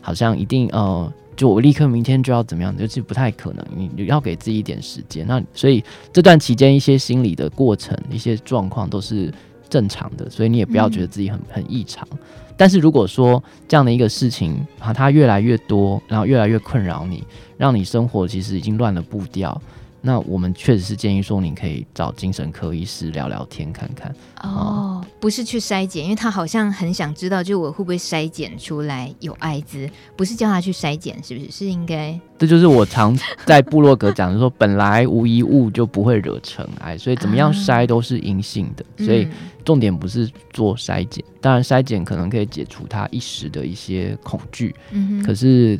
[0.00, 3.64] 好像一定呃，就我立刻明天就要怎么样，就是不太可能。
[3.76, 9.32] 你你要给自己一点时间，那所以这段期间一些心理的过程，一些状况都是
[9.68, 12.08] 正常的，所以你也不要觉得自己很很异常。
[12.56, 17.22] 但是如果说这样的一个事情啊，它越来越多，然后越来越困扰你，
[17.58, 19.60] 让你生活其实已经乱了步调，
[20.06, 24.08] 那我们确实是建议说，你可以找精神科医师聊聊天看看。
[24.40, 31.50] 哦，嗯、不是去筛检，因为他好像很想知道，就我会不会筛检出来有艾滋，不是叫他去筛检，是不是？
[31.50, 32.16] 是应该。
[32.38, 39.26] 这就是我常在部落格讲的说，本来无一物就不会惹尘埃，所以怎么样筛都是阴性的，啊、所以。
[39.66, 45.76] 重点不是做筛检，当然筛检可能可以解除他一时的一些恐惧，嗯哼，可是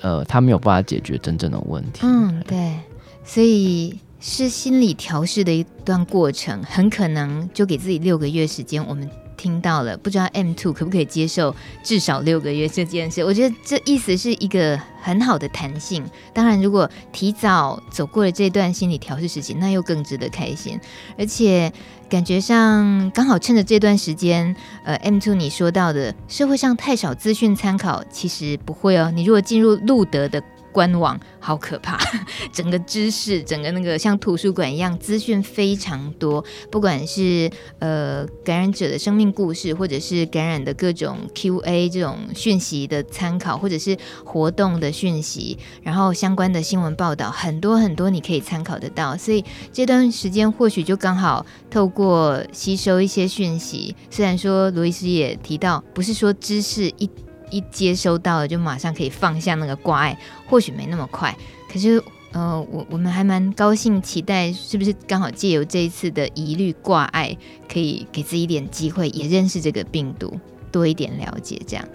[0.00, 2.00] 呃，他没有办法解决真正的问题。
[2.02, 2.74] 嗯，对，
[3.32, 9.08] 所以是心理调试的一段过程，很可能就给自己六个月时间，我们。
[9.36, 13.24] 听到了，不知道 M two 可不可以接受至少六个月这件事？
[13.24, 16.04] 我觉得这意思是一个很好的弹性。
[16.34, 20.78] 当然，如果提早走过了这段心理调试时期，那又更值得开心。
[21.16, 21.72] 而且
[22.10, 29.10] 感觉上刚好趁着这段时间，呃 M two 你说到的社会上太少资讯参考，其实不会哦。
[29.10, 30.42] 你如果进入路德的。
[30.72, 31.98] 官网好可怕，
[32.52, 36.44] 整个知识，整个那个像图书馆一样，资讯非常多。
[36.70, 49.16] 不管是呃感染者的生命故事，或者是感染的各种 Q&A 这种讯息的参考，或者是活动的讯息，然后相关的新闻报道，很多很多你可以参考得到。
[49.16, 53.94] 所以这段时间或许就刚好透过吸收一些讯息。
[54.10, 57.10] 虽然说罗医师也提到，不是说知识一。
[57.50, 61.36] 一接收到了就马上可以放下那个挂碍，或许没那么快。
[61.72, 67.36] 可是，呃，我我们还蛮高兴，期待是不是刚好借由这一次的疑虑挂碍，
[67.72, 70.38] 可以给自己一点机会，也认识这个病毒
[70.72, 71.60] 多一点了解。
[71.66, 71.88] 这样，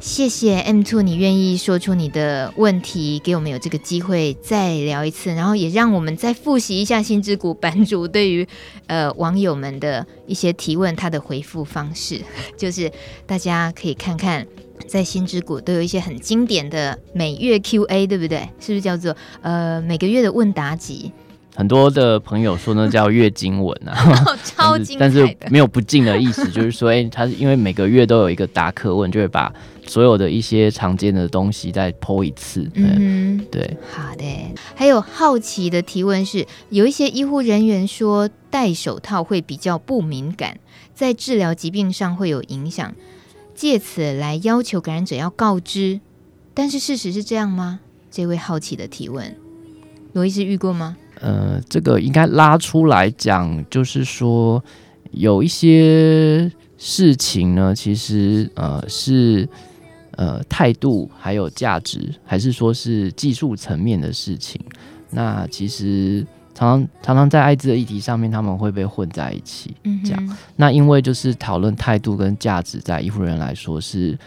[0.00, 8.46] 谢谢 M two，你愿意说出你的问题，给我们有这个机会再聊一次，然后也让我们再复习一下心之谷版主对于
[8.86, 12.20] 呃网友们的一些提问，他的回复方式，
[12.56, 12.90] 就是
[13.26, 14.46] 大家可以看看。
[14.88, 18.40] 在心之谷都有一些很经典的每月 Q&A，对不对？
[18.58, 21.12] 是不是叫做呃每个月的问答集？
[21.54, 23.94] 很多的朋友说那叫月经文啊，
[24.44, 29.52] 超精但，是没有不敬的意思， 就是说，哎、欸，他是因为每个月都有一个答客问，就会把
[29.84, 32.70] 所有的一些常见的东西再 po 一次。
[32.74, 33.76] 嗯，对。
[33.92, 34.24] 好的。
[34.76, 40.58] 还有好奇的提问是，有一些医护人员说戴手套会比较不敏感，
[40.94, 42.94] 在治疗疾病上会有影响。
[43.58, 45.98] 借此来要求感染者要告知，
[46.54, 47.80] 但是事实是这样吗？
[48.08, 49.34] 这位好奇的提问，
[50.12, 50.96] 罗医师遇过吗？
[51.20, 54.62] 呃，这个应该拉出来讲，就是说
[55.10, 59.48] 有一些事情呢，其实呃是
[60.12, 64.60] 呃态度还有价值，还是说是技术层面的事情。
[65.10, 66.24] 那其实
[66.58, 69.72] 常常常常在艾滋的议题上面，他们会被混在一起
[70.04, 74.18] 这样、那因为就是讨论态度跟价值，在医护人员来说是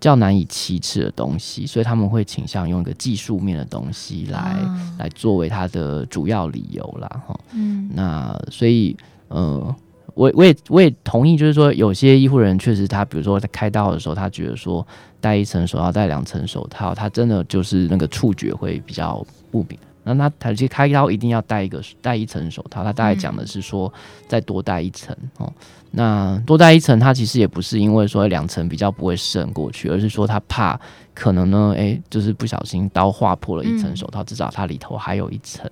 [0.00, 7.08] 较难以启齿的东西，所以他们会倾向用一个技术面的东西来、哦、来作为他的主要理由啦。
[7.26, 7.38] 哈。
[7.52, 8.96] 嗯，那所以
[9.28, 9.74] 呃，
[10.14, 14.84] 我我也我也同意，就是说有些医护人员确实他，比如说在开刀的时候，他觉得说
[15.20, 19.78] 戴一层手套、戴两层手套，他真的就是那个触觉会比较不敏。
[20.06, 23.92] 那他他其实开刀一定要戴一个戴一层手套，他大概讲的是说
[24.28, 25.52] 再多戴一层哦。
[25.90, 30.78] 那多戴一层，他其实也不是因为说两层比较不会渗过去，而是说他怕
[31.14, 35.68] 可能呢，诶、欸，就是不小心刀划破了一层手套，至少它里头还有一层。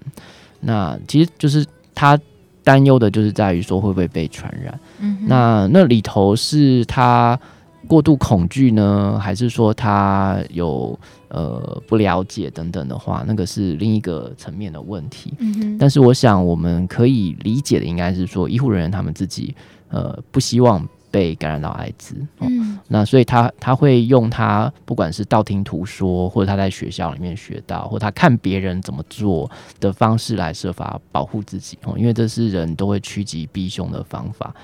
[0.61, 2.18] 那其实就是他
[2.62, 4.81] 担忧的就是在于说会不会被传染。
[4.99, 7.38] 嗯那那里头是他
[7.87, 10.99] 过度恐惧呢，还是说他有？
[11.35, 15.35] 呃，不了解等等的话，那个是另一个层面的问题。
[15.40, 15.77] 嗯。
[15.77, 19.53] 但是我想，我们可以理解的应该是说，医护人员他们自己
[19.88, 22.14] 呃不希望被感染到艾滋。
[22.38, 22.79] 哦、嗯。
[22.87, 31.77] 那所以他他会用他不管是道听途说，或者他在学校里面学到，或他看别人怎么做的方式来设法保护自己。
[31.83, 34.55] 哦，因为这是人都会趋吉避凶的方法。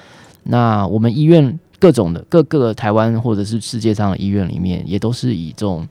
[0.44, 5.88] 那我们医院各种的各个台湾或者是世界上的医院里面，也都是以这种。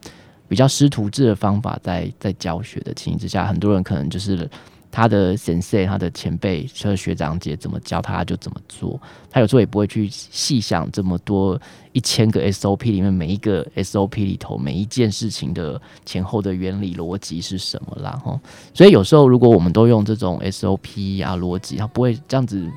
[0.49, 4.49] 比较师徒制的方法在在教学的情形之下，很多人可能就是
[4.91, 18.37] 他的先生、他的前辈、他的学长姐怎么教他就怎么做，他有时候也不会去细想这么多一千个 SOP 里面每一个 SOP 里头每一件事情的前后的原理逻辑是什么啦哈。
[18.73, 22.67] 所以有时候如果我们都用这种 SOP 啊逻辑，他不会这样子。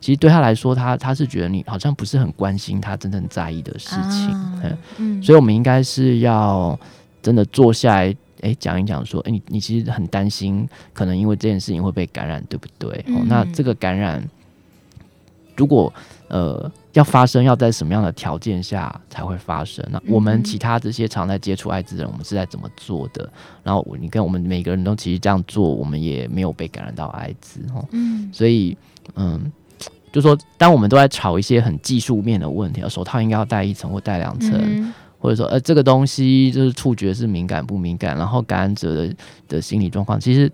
[0.00, 4.30] 其实对他来说，他他是觉得你好像不是很关心他真正在意的事情。
[4.32, 4.60] 啊、
[4.96, 6.76] 嗯，所以我们应该是要。
[7.22, 13.04] 真的坐下来，哎，讲一讲，说，哎，你你其实很担心，可能因为这件事情会被感染，对不对？
[13.06, 14.22] 嗯、哦，那这个感染，
[15.56, 15.92] 如果
[16.26, 19.86] 呃要发生，要在什么样的条件下才会发生？
[19.90, 23.30] 那我们其他这些常在接触艾滋的人，我们是在怎么做的？
[23.62, 28.76] 然后你跟我们每个人都其实这样做，我们也没有被感染到艾滋，哦，嗯，所以，
[29.14, 29.52] 嗯，
[30.10, 34.52] 就说当我们都在吵一些很技术面的问题，手套应该要戴一层或戴两层。
[34.60, 39.14] 嗯或者说，呃，这个东西就是触觉是敏感不敏感，然后感染者的
[39.46, 40.50] 的心理状况，其实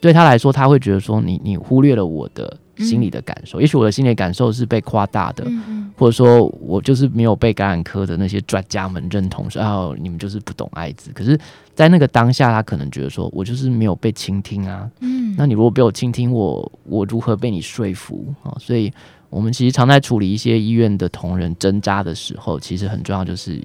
[0.00, 11.10] 对他来说，他会觉得说你，你你忽略了我的心理的感受，嗯、也许我的心理感受是被夸大的，嗯、或者说我就是没有被感染科的那些专家们认同，说哦，你们就是不懂艾滋。
[11.12, 11.36] 可是，
[11.74, 16.54] 在那个当下，他可能觉得说我就是没有被倾听啊，嗯，那你如果被我倾听我，
[16.84, 18.54] 我我如何被你说服啊？
[18.60, 18.92] 所以，
[19.30, 23.60] 我们其实常在处理一些医院的同仁挣扎的时候，其实很重要就是。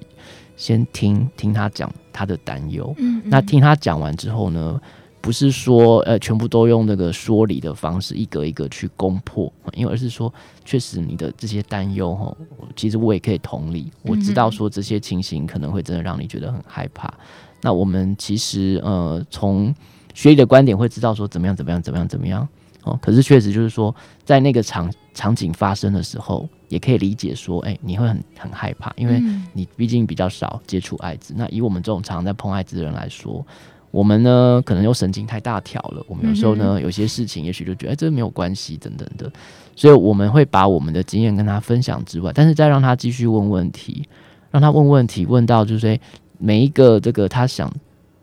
[0.58, 4.78] 先听听他讲他的担忧，嗯，嗯，那听他讲完之后呢，
[5.20, 10.30] 不是说呃全部都用那个说理的方式一个一个去攻破，因为而是说
[10.64, 12.36] 确实你的这些担忧哈，
[12.74, 17.06] 其实我也可以同理，我知道说这些情形可能会真的让你觉得很害怕。
[17.08, 17.14] 嗯、
[17.62, 19.72] 那我们其实呃从
[20.12, 22.46] 学理的观点会知道说怎么样怎么样怎么样怎么样
[22.82, 23.94] 哦，可是确实就是说
[24.24, 26.48] 在那个场场景发生的时候。
[26.68, 29.22] 也可以理解说，哎、欸，你会很很害怕，因为
[29.54, 31.32] 你毕竟比较少接触艾滋。
[31.32, 33.42] 嗯、那以我们这种常常在碰艾滋的人来说，
[33.90, 36.04] 我们呢可能又神经太大条了。
[36.06, 39.32] 我们有时候呢有些事情，也许就觉得哎、欸，这没有关系等等的。
[39.74, 44.06] 所以我们会把我们的经验跟他分享之外，但是再让他继续问问题，
[44.50, 45.98] 让他问问题，问到就是说
[46.36, 47.72] 每一个这个他想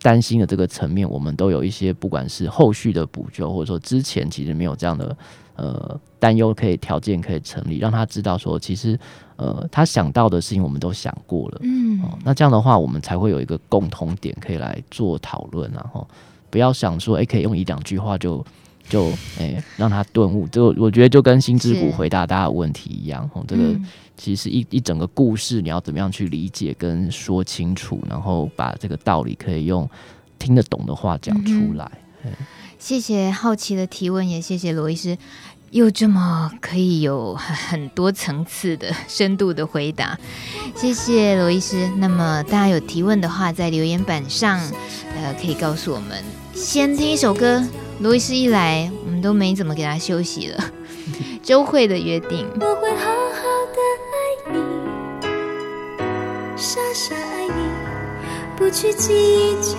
[0.03, 5.17] 担心的这个层面，我们都有一些不管是后续的补救，或者说之前其实没有这样的。
[5.55, 8.99] 呃，担忧可以条件可以成立，让他知道说，其实
[9.37, 16.05] 呃，他想到的事情我们都想过了，嗯，哦，那这样的话，我们才会有一个共同点可以来做讨论，然后
[16.49, 18.45] 不要想说，哎、欸，可以用一两句话就
[18.89, 23.73] 就哎、欸、让他顿悟，就我觉得就跟心之谷回答大家的问题一样，哦，这个
[24.17, 29.89] 其实一一整个故事，你要怎么样去理解跟说清楚，然后把这个道理可以用
[30.37, 31.89] 听得懂的话讲出来。
[32.25, 32.31] 嗯
[32.85, 35.17] 谢谢好奇的提问，也谢谢罗医师，
[35.71, 40.19] 又这么可以有很多层次的深度的回答，
[40.75, 41.89] 谢谢罗医师。
[41.97, 44.59] 那么大家有提问的话，在留言板上，
[45.15, 46.23] 呃，可以告诉我们。
[46.53, 47.63] 先听一首歌，
[48.01, 50.63] 罗医师一来，我们都没怎么给他休息了。
[51.41, 53.41] 周蕙的约定，我会好好
[53.73, 53.81] 的
[54.13, 54.59] 爱你，
[56.55, 57.63] 傻傻爱你，
[58.55, 59.75] 不去计较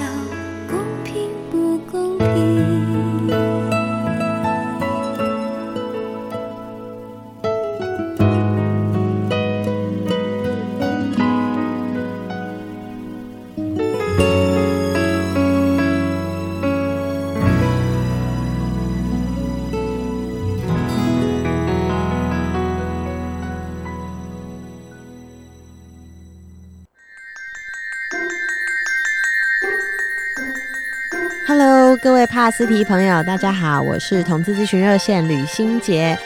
[32.26, 36.18] 帕斯提朋友，大家好，我是同志咨询热线吕欣洁，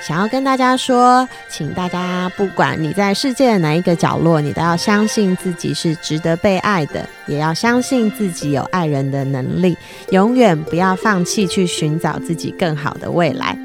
[0.00, 9.76] 想要跟大家说，请大家不管你在世界的哪一个角落，你都要相信自己是值得被爱的，也要相信自己有爱人的能力，
[10.10, 13.56] 永远不要放弃去寻找自己更好的未来，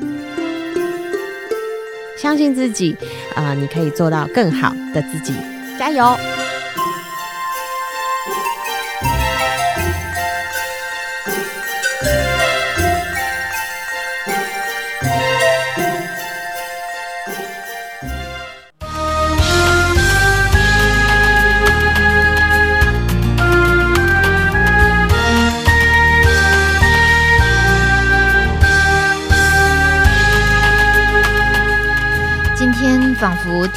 [2.21, 2.95] 相信自己，
[3.35, 5.33] 啊、你可以做到更好的自己，
[5.77, 6.17] 加油！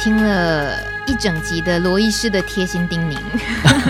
[0.01, 3.15] 听了一整集的罗医师的贴心叮咛，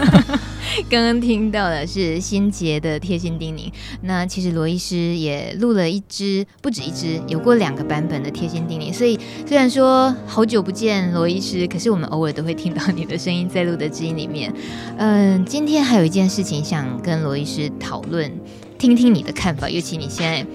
[0.89, 3.71] 刚刚听到的是心洁的贴心叮咛。
[4.01, 8.93] 那其实罗医师也录了一支，不止一支，有过两个版本的贴心叮咛。
[8.93, 14.53] 所以虽然说好久不见罗医师，可是我们偶尔都会听到你的声音在录的知音里面。
[14.97, 18.29] 嗯，今天还有一件事情想跟罗医师讨论，
[18.77, 20.45] 听听你的看法，尤其你现在。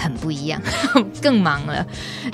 [0.00, 0.60] 很不一样，
[1.20, 1.86] 更忙了。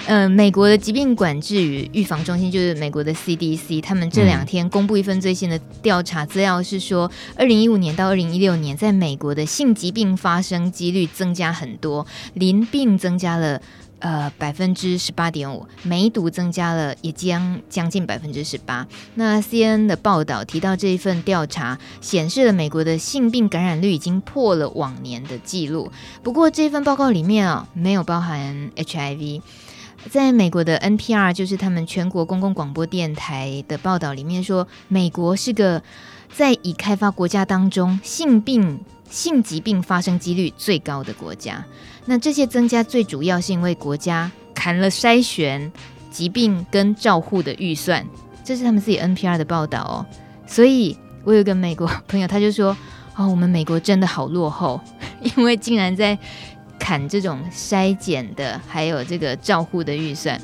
[0.06, 13.60] 呃，美国的疾病管制与预防中心，就是美国的 CDC，他们这两天公布一份最新的调查资料，是说，二零一五年到二零一六年，在美国的性疾病发生几率增加很多，淋病增加了。
[13.98, 18.86] 呃，百分之十八点五，梅毒增加了，也将将近百分之十八。
[19.14, 25.90] 那 CNN 的报道提到，这一份调查显示了美国的性病感染率已经破了往年的记录。
[26.22, 29.40] 不过，这份报告里面啊，没有包含 HIV。
[30.10, 35.82] 在美国的 NPR，就是他们全国公共广播电台的报道里面说，美国是个
[36.32, 38.78] 在已开发国家当中性病。
[39.08, 41.64] 性疾病发生几率最高的国家，
[42.06, 45.70] 那这些增加最主要是因为国家砍了筛选
[46.10, 48.06] 疾病跟照护的预算，
[48.44, 50.06] 这是他们自己 NPR 的报道哦。
[50.46, 52.76] 所以我有个美国朋友，他就说
[53.16, 54.80] ：“哦，我们美国真的好落后，
[55.36, 56.16] 因为竟然在
[56.78, 60.40] 砍这种筛检的，还有这个照护的预算。”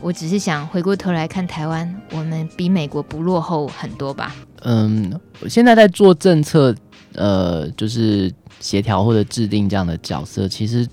[0.00, 4.34] 我只是想回过头来看台湾，我们比美国不落后很多吧？
[4.62, 6.74] 嗯，我现在在做政策。
[7.14, 10.86] 呃，就是协调或者制定这样的角色，其实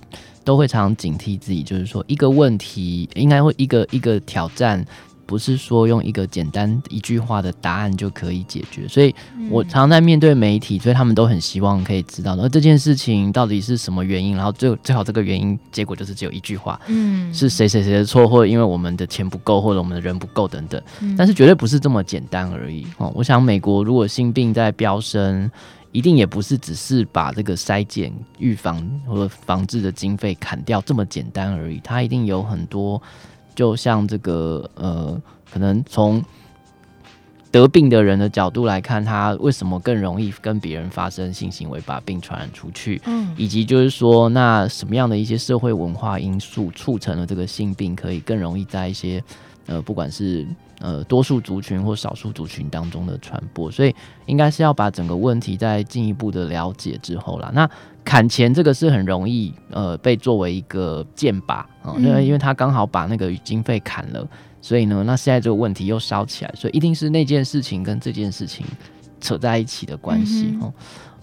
[0.43, 4.83] 都会常常警惕自己，就是说一个问题应该会一个一个挑战，
[5.25, 8.87] 不是说用一个简单一句话的答案就可以解决。
[8.87, 9.13] 所以
[9.51, 20.81] 我常常在面对媒体，所以他们都很希望可以知道，而这件事情到底是什么原因，然后最最好这个原因结果就是只有一句话，嗯，是谁谁谁的错，或者因为我们的钱不够，或者我们的人不够等等。
[21.15, 23.11] 但是绝对不是这么简单而已哦。
[23.13, 25.49] 我想美国如果性病在飙升。
[25.91, 33.01] 一定也不是只是把这个筛检、预防和防治的经费砍掉这么简单而已，它一定有很多，
[33.55, 35.19] 就像这个呃，
[35.51, 36.23] 可能从
[37.51, 49.23] 得病的人的角度来看，他为什么更容易跟别人发生性行为，把病传染出去，嗯，以及就是说，那什么样的一些社会文化因素促成了这个性病可以更容易在一些
[49.65, 50.47] 呃，不管是。
[50.79, 53.93] 呃，多数族群或少数族群当中的传播，所以
[54.27, 57.51] 应该是要把整个问题再进一步的了解之后啦。
[57.53, 57.69] 那
[58.05, 64.25] 砍钱这个是很容易呃被作为一个箭靶啊，因为因为他刚好把那个经费砍了，
[64.61, 68.65] 所以呢，那现在这个问题又烧起来，所以一定是那件事情跟这件事情
[69.19, 70.73] 扯在一起的关系哦。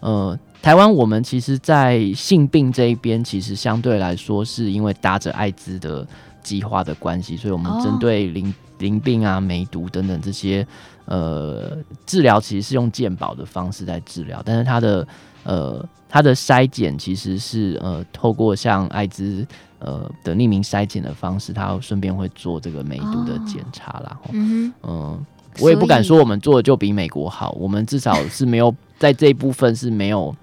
[0.00, 6.06] 呃，台湾我们其实，在性病这一边，其实相对来说是因为搭着艾滋的
[6.42, 8.54] 计划的关系，所以我们针对零。
[8.78, 10.66] 淋病啊、梅毒等等这些，
[11.06, 15.08] 呃，治疗其实是用健保的方式在治疗，但是它的
[15.44, 19.46] 呃它的筛检其实是呃透过像艾滋
[19.78, 24.18] 呃的匿名筛检的方式，它顺便会做这个梅毒的检查啦。
[24.24, 25.20] 哦、嗯嗯、呃，
[25.60, 30.34] 我也不敢说我们做的就比美国好，我们至少是没有 在这一部分是没有。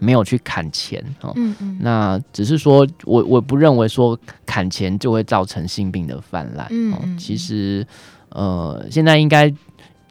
[0.00, 7.86] 没有去砍钱哦，嗯嗯，那只是说我我不认为说砍钱就会造成性病的泛滥，嗯，嗯，其实
[8.30, 9.52] 呃，现在应该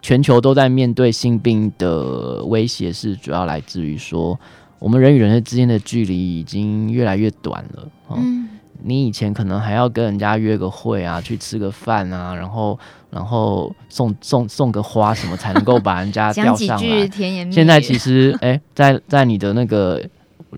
[0.01, 4.39] 全球都在面对性病的威胁，是主要来自于说
[4.77, 8.47] 我们人与人之间的距离已经越来越短了，嗯。
[8.81, 17.09] 你以前可能还要跟人家约个会啊，去吃个饭啊，然后然后送送送个花什么才能够把人家钓上来。
[17.51, 20.01] 现在其实哎、欸，在在你的那个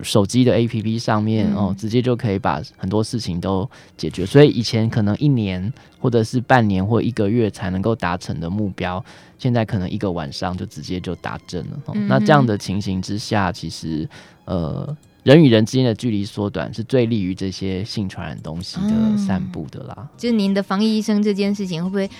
[0.02, 4.24] 手机的 APP 上面、嗯、哦，直接就可以把很多事情都解决。
[4.24, 9.04] 所以以前可能一年或者是半年或一个月才能够达成的目标，
[9.38, 11.76] 现在可能一个晚上就直接就达成了。
[11.86, 14.08] 哦嗯、那这样的情形之下，其实
[14.44, 14.96] 呃。
[15.22, 19.94] 人与人之间的距离缩短，是最利于这些性传染东西的散布的啦。
[19.96, 22.10] 嗯、就是您的防疫医生这件事情，会不会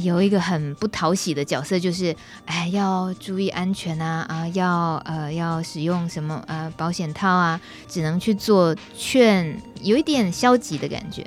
[0.00, 1.78] 有一个很不讨喜的角色？
[1.78, 2.14] 就是
[2.44, 11.26] 哎，要注意安全啊啊，要呃要使用什么呃保险套啊，只能去做劝，有一点消极的感觉。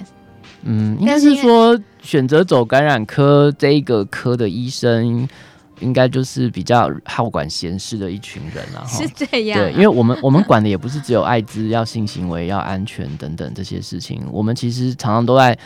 [0.64, 5.28] 嗯，应该是说选择走感染科这一个科的医生。
[5.82, 9.60] 应该就是比较好管闲事的一群人了，是这样。
[9.60, 15.58] 对，因为我们 我们管的也不是只有艾滋、要性行为、要安全等等这些事情，我们其实常常都在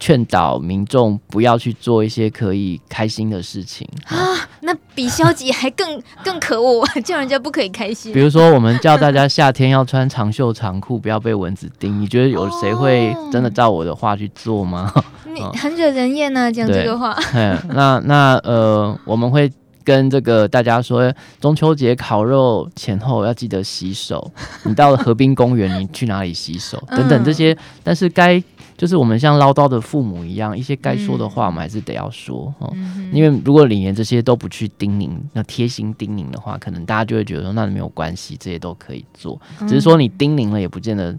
[0.00, 4.16] 劝导民众不要去做一些可以开心的事情啊。
[4.60, 8.12] 那比消极还更 更可恶，叫人家不可以开心。
[8.12, 12.00] 比如说，我们叫大家夏天要穿长袖长裤，不要被蚊子叮。
[12.00, 14.92] 你觉得有谁会真的照我的话去做吗？
[15.26, 17.14] 你很惹人厌呢，讲这个话。
[17.34, 19.50] 嗯，那那呃，我们会。
[19.84, 24.32] 跟这个大家说，中秋节烤肉前后要记得洗手。
[24.64, 26.82] 你到了河滨公园，你去哪里洗手？
[26.88, 28.42] 等等这些，但是该
[28.76, 32.72] 就是我们像唠叨的父母一样，一些该说的话，我们还是得要说哦。
[33.12, 39.40] 因为如果你连这些都不去叮咛，那贴心叮咛的话，可能大家就会觉得说，那没有关系，这些都可以做。
[39.60, 41.16] 只是说你叮咛了，也不见得。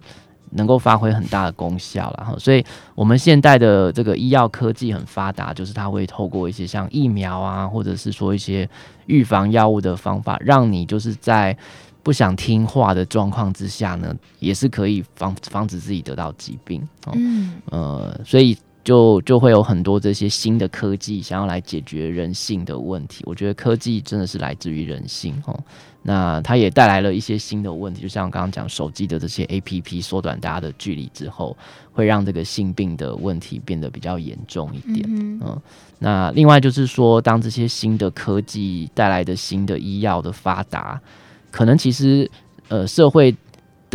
[0.56, 8.68] 能够发挥很大的功效，了哈，所以我们现代的这个医药科技很发达，就是它会透过一些像疫苗啊，或者是说一些
[9.06, 11.56] 预防药物的方法，让你就是在
[12.02, 16.88] 不想听话的状况之下呢，也是可以防防止自己得到疾病。
[17.14, 23.24] 嗯，呃，所以就就会有很多这些新的科技想要来解决人性的问题。
[23.26, 25.60] 我觉得科技真的是来自于人性，哦。
[26.08, 31.58] 那它也带来了一些新的问题，就像刚刚讲手机的这些 APP 缩短大家的距离之后，
[31.92, 35.04] 会让这个性病的问题变得比较严重一点。
[35.10, 35.62] 嗯，嗯，
[35.98, 41.02] 那另外就是说，当这些新的科技带来的新的医药的发达，
[41.50, 42.30] 可能其实
[42.68, 43.36] 呃社会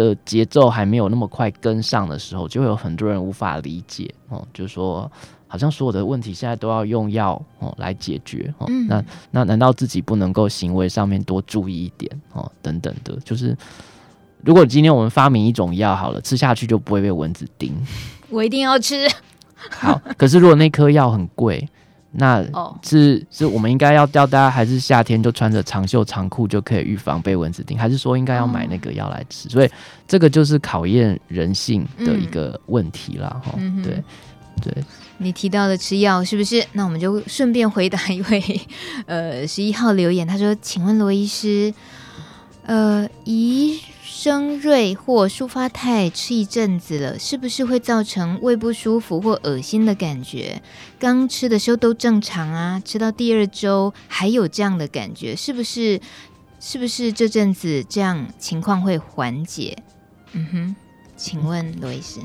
[0.01, 5.11] 的节奏还没有那么快跟上的时候，就会有很多人无法理解哦，就是说。
[5.53, 12.49] 好像所有的问题现在都要用药哦来解决哦，嗯、那那难道自己不能够行为上面多注意一点哦？
[12.63, 13.59] 等等的，就是
[14.45, 17.75] 如果今天我们发明一种药好了，吃下去就不会被蚊子叮，
[18.29, 19.09] 我一定要吃。
[19.77, 21.69] 好，可是如果那颗药很贵，
[22.13, 29.49] 那是、哦、是我们应该要叫大家还是夏天就穿着长袖长裤就可以预防被蚊子叮，还是说应该要买那个药来吃？
[29.49, 29.71] 哦、所以
[30.09, 33.29] 这个就是考验人性的一个问题了。
[33.45, 34.03] 哈、嗯，对
[34.63, 34.85] 对。
[35.23, 36.65] 你提到的吃药是不是？
[36.73, 38.61] 那我们就顺便回答一位，
[39.05, 41.75] 呃，十一号留言，他说：“请问罗医师，
[42.65, 43.79] 呃，怡
[44.23, 50.61] 生瑞或舒发泰吃一阵子了，是不是会造成胃不舒服或恶心的感觉？
[50.99, 55.99] 刚吃的时候都正常啊，吃到第二周还有这样的感觉，是不是？
[56.61, 59.79] 是不是这阵子这样情况会缓解？
[60.33, 60.77] 嗯哼，
[61.17, 62.21] 请问罗医师。”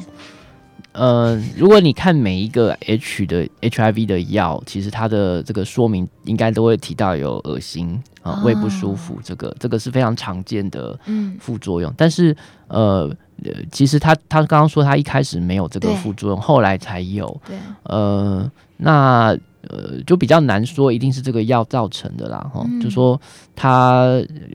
[0.95, 10.97] 呃，如果你看每一个 H 的 HIV 的药，其实它的这个说明应该都会提到有恶心啊、呃、胃不舒服，这个这个是非常常见的
[11.39, 11.91] 副作用。
[11.91, 12.35] 嗯、但是
[12.69, 13.13] 呃，
[13.71, 17.41] 其实他他刚刚说他一开始没有这个副作用，后来才有。
[17.45, 19.37] 对，呃，那。
[19.69, 23.19] 呃，就比较难说，一定是这个药造成的啦，哈、嗯，就说
[23.55, 24.05] 他，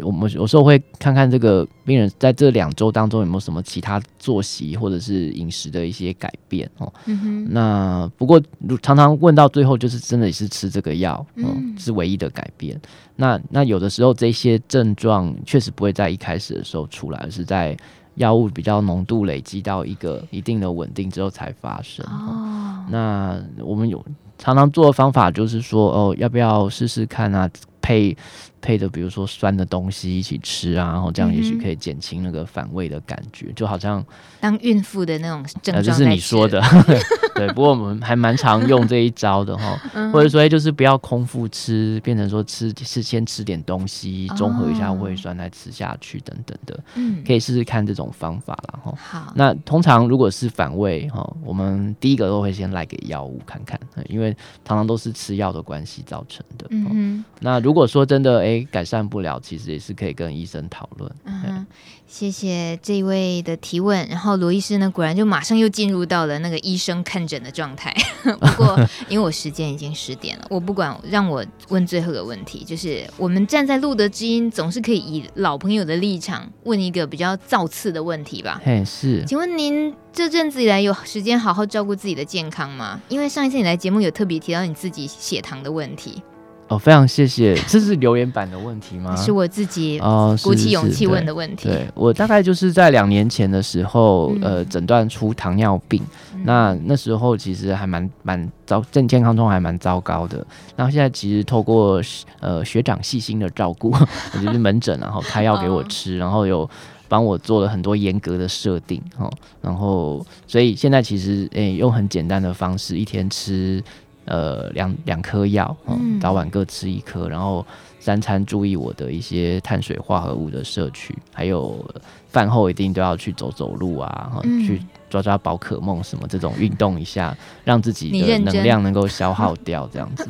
[0.02, 8.40] 我们有时候会看看这个病人在这两周当中有没有什么其他作息或者是饮食的一些改变，哦，嗯、那不过
[8.82, 12.80] 常常问到最后，就是真的也是吃这个药，嗯，是唯一的改变。
[13.16, 17.76] 那那有的时候这些症状确实不会在一开始的时候出来，而是在
[18.14, 22.04] 药物比较浓度累积到一个一定的稳定之后才发生。
[22.06, 24.04] 哦，那我们有。
[24.40, 27.48] 常常做的方法就是说，哦，要不要试试看啊？
[27.82, 28.16] 配
[28.60, 34.04] 配的，比如说酸的东西一起吃啊，然后这样也许可以减轻那个反胃的感觉，就好像
[34.40, 35.76] 当孕妇的那种症状。
[35.76, 36.62] 呃，这是你说的，
[37.34, 37.48] 对。
[37.50, 39.76] 不过我们还蛮常用这一招的哈，
[40.12, 46.78] 或者说就是不要空腹吃，变成说吃是先吃点东西，中和一下胃酸再吃下去等等的。
[46.94, 48.94] 嗯，可以试试看这种方法了哈。
[48.96, 54.32] 好，那通常如果是反胃哈，我们第一个都会先来给药物看看，因为
[54.64, 56.66] 常常都是吃药的关系造成的。
[56.70, 61.10] 嗯，那如果说真的，哎、哎改善不了，其实也是可以跟医生讨论。
[61.24, 61.64] 嗯，
[62.06, 64.06] 谢谢这一位的提问。
[64.08, 67.94] 然后罗医师呢，果然就马上又进入到了那个医生看诊的状态。
[68.24, 68.78] 不过
[69.08, 78.60] 因为我时间已经十点了，我不管，让我问最后一个问题，就是我们站在路德之音，总是可以以老朋友的立场问一个比较造次的问题吧？
[78.64, 83.00] 嘿，是，请问您这阵子以来有时间好好照顾自己的健康吗？
[83.08, 86.22] 因为上一次你来节目有特别提到你自己血糖的问题。
[86.70, 89.16] 哦，非常谢谢，这是留言板的问题吗？
[89.16, 91.64] 是我自己哦，鼓起勇气问的问题。
[91.64, 96.00] 对，对我大概就是在两年前的时候，嗯、呃，诊断出糖尿病。
[96.32, 100.46] 嗯、那那时候其实还蛮蛮糟，正健康中还蛮糟糕的。
[100.76, 102.00] 然后现在其实透过
[102.38, 103.92] 呃学长细心的照顾，
[104.40, 106.70] 就是门诊，然后开药给我吃，哦、然后有
[107.08, 109.28] 帮我做了很多严格的设定，哦，
[109.60, 113.82] 然后所以现在其实诶、欸、用很简单的方式，一天吃。
[114.26, 117.64] 呃，两两颗药，嗯，早晚各吃一颗，然后
[117.98, 121.84] 三餐注意我的一些碳水化合物的摄取，还有
[122.28, 124.80] 饭后一定都要去走走路啊，嗯、去
[125.10, 130.26] 抓抓宝可梦什么这种运动一下，让自己的能量能够消耗掉，这样子。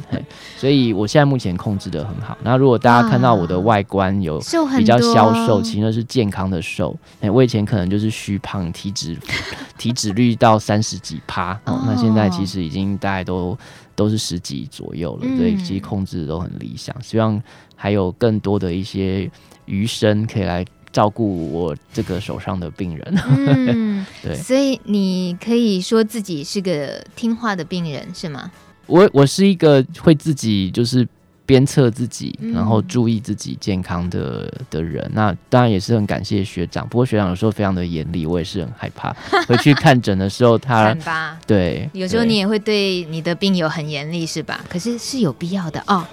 [0.56, 2.36] 所以我现在目前控制的很好。
[2.42, 4.40] 那如果大家看到我的外观有
[4.76, 6.96] 比较消瘦，其实那是健康的瘦。
[7.20, 9.16] 哎，我以前可能就是虚胖，体脂
[9.78, 13.56] 体脂率到三十几趴，哦，那现在其实已经大概都。
[13.96, 16.96] 都是十几左右了，所以其实控制都很理想。
[16.98, 17.42] 嗯、希望
[17.76, 19.30] 还有更多的一些
[19.66, 23.14] 余生可以来照顾我这个手上的病人。
[23.28, 28.50] 嗯， 对，所以你可以说自己是个听话的病人，是吗？
[28.86, 31.06] 我我是一个会自己就是。
[31.46, 36.88] 鞭策自己，然后注意自己健康的的人，嗯、那当然也是很感谢学长。
[36.88, 39.12] 不过学长有时候非常的严厉，我也是很害怕。
[39.48, 44.60] 回去看诊的时候他，他对，有时候你也会对你的病友很严厉，是吧？
[44.68, 46.06] 可是是有必要的哦，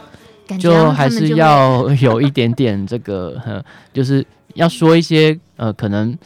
[0.59, 3.63] 就还是要有一点点这个，
[3.93, 4.25] 就是
[4.57, 6.17] 要说一些呃，可能。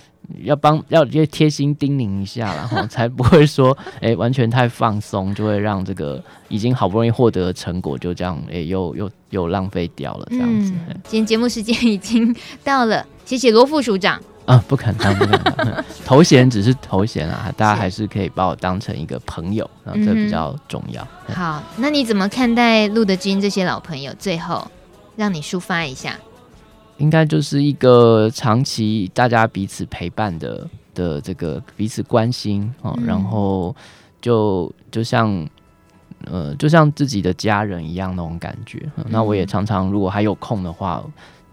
[0.43, 10.71] 要帮要贴贴心叮咛一下，然后 才不会说哎、欸、完全太放松，就会让这个已经好不容易获得的成果就这样哎、欸、又又又浪费掉了这样子。
[10.87, 14.21] 嗯、今天节目时间已经到了，谢谢罗副署长。
[14.45, 21.05] 啊，不敢当，不敢当，头衔只是头衔啊，大家还是可以把我当成一个朋友，然后这比较重要。
[21.27, 24.13] 嗯、好，那你怎么看待陆德知音这些老朋友？
[24.17, 24.65] 最后
[25.17, 26.17] 让你抒发一下。
[27.01, 33.75] 应该就是一个长期大家彼此陪伴的的这个彼此关心哦，嗯、然后
[34.21, 35.47] 就就像
[36.25, 38.89] 呃就像自己的家人一样那种感觉。
[38.97, 41.03] 嗯、那我也常常如果还有空的话，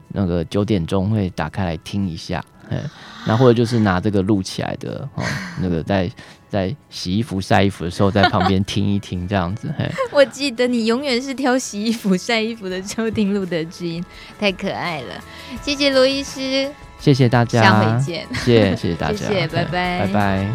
[0.09, 2.81] 那个九点钟会打开来听一下，哎，
[3.27, 5.25] 那或者就是拿这个录起来的哦，
[5.61, 6.11] 那个在。
[6.49, 9.73] 在洗衣服、晒衣服的时候，在旁边听一听，这样子。
[9.79, 14.05] 嘿，我记得你永远是挑洗衣服、晒衣服的时候听露德知音，
[14.39, 15.23] 太可爱了。
[15.63, 18.27] 谢谢罗医师，谢谢大家，下回见。
[18.35, 20.49] 谢谢， 谢谢大家，谢谢，拜拜，拜拜。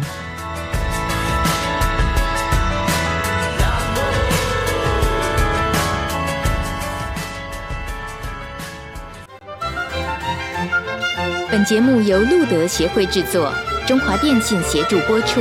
[11.50, 13.52] 本节目由路德协会制作。
[13.86, 15.40] 中华电信协助播出。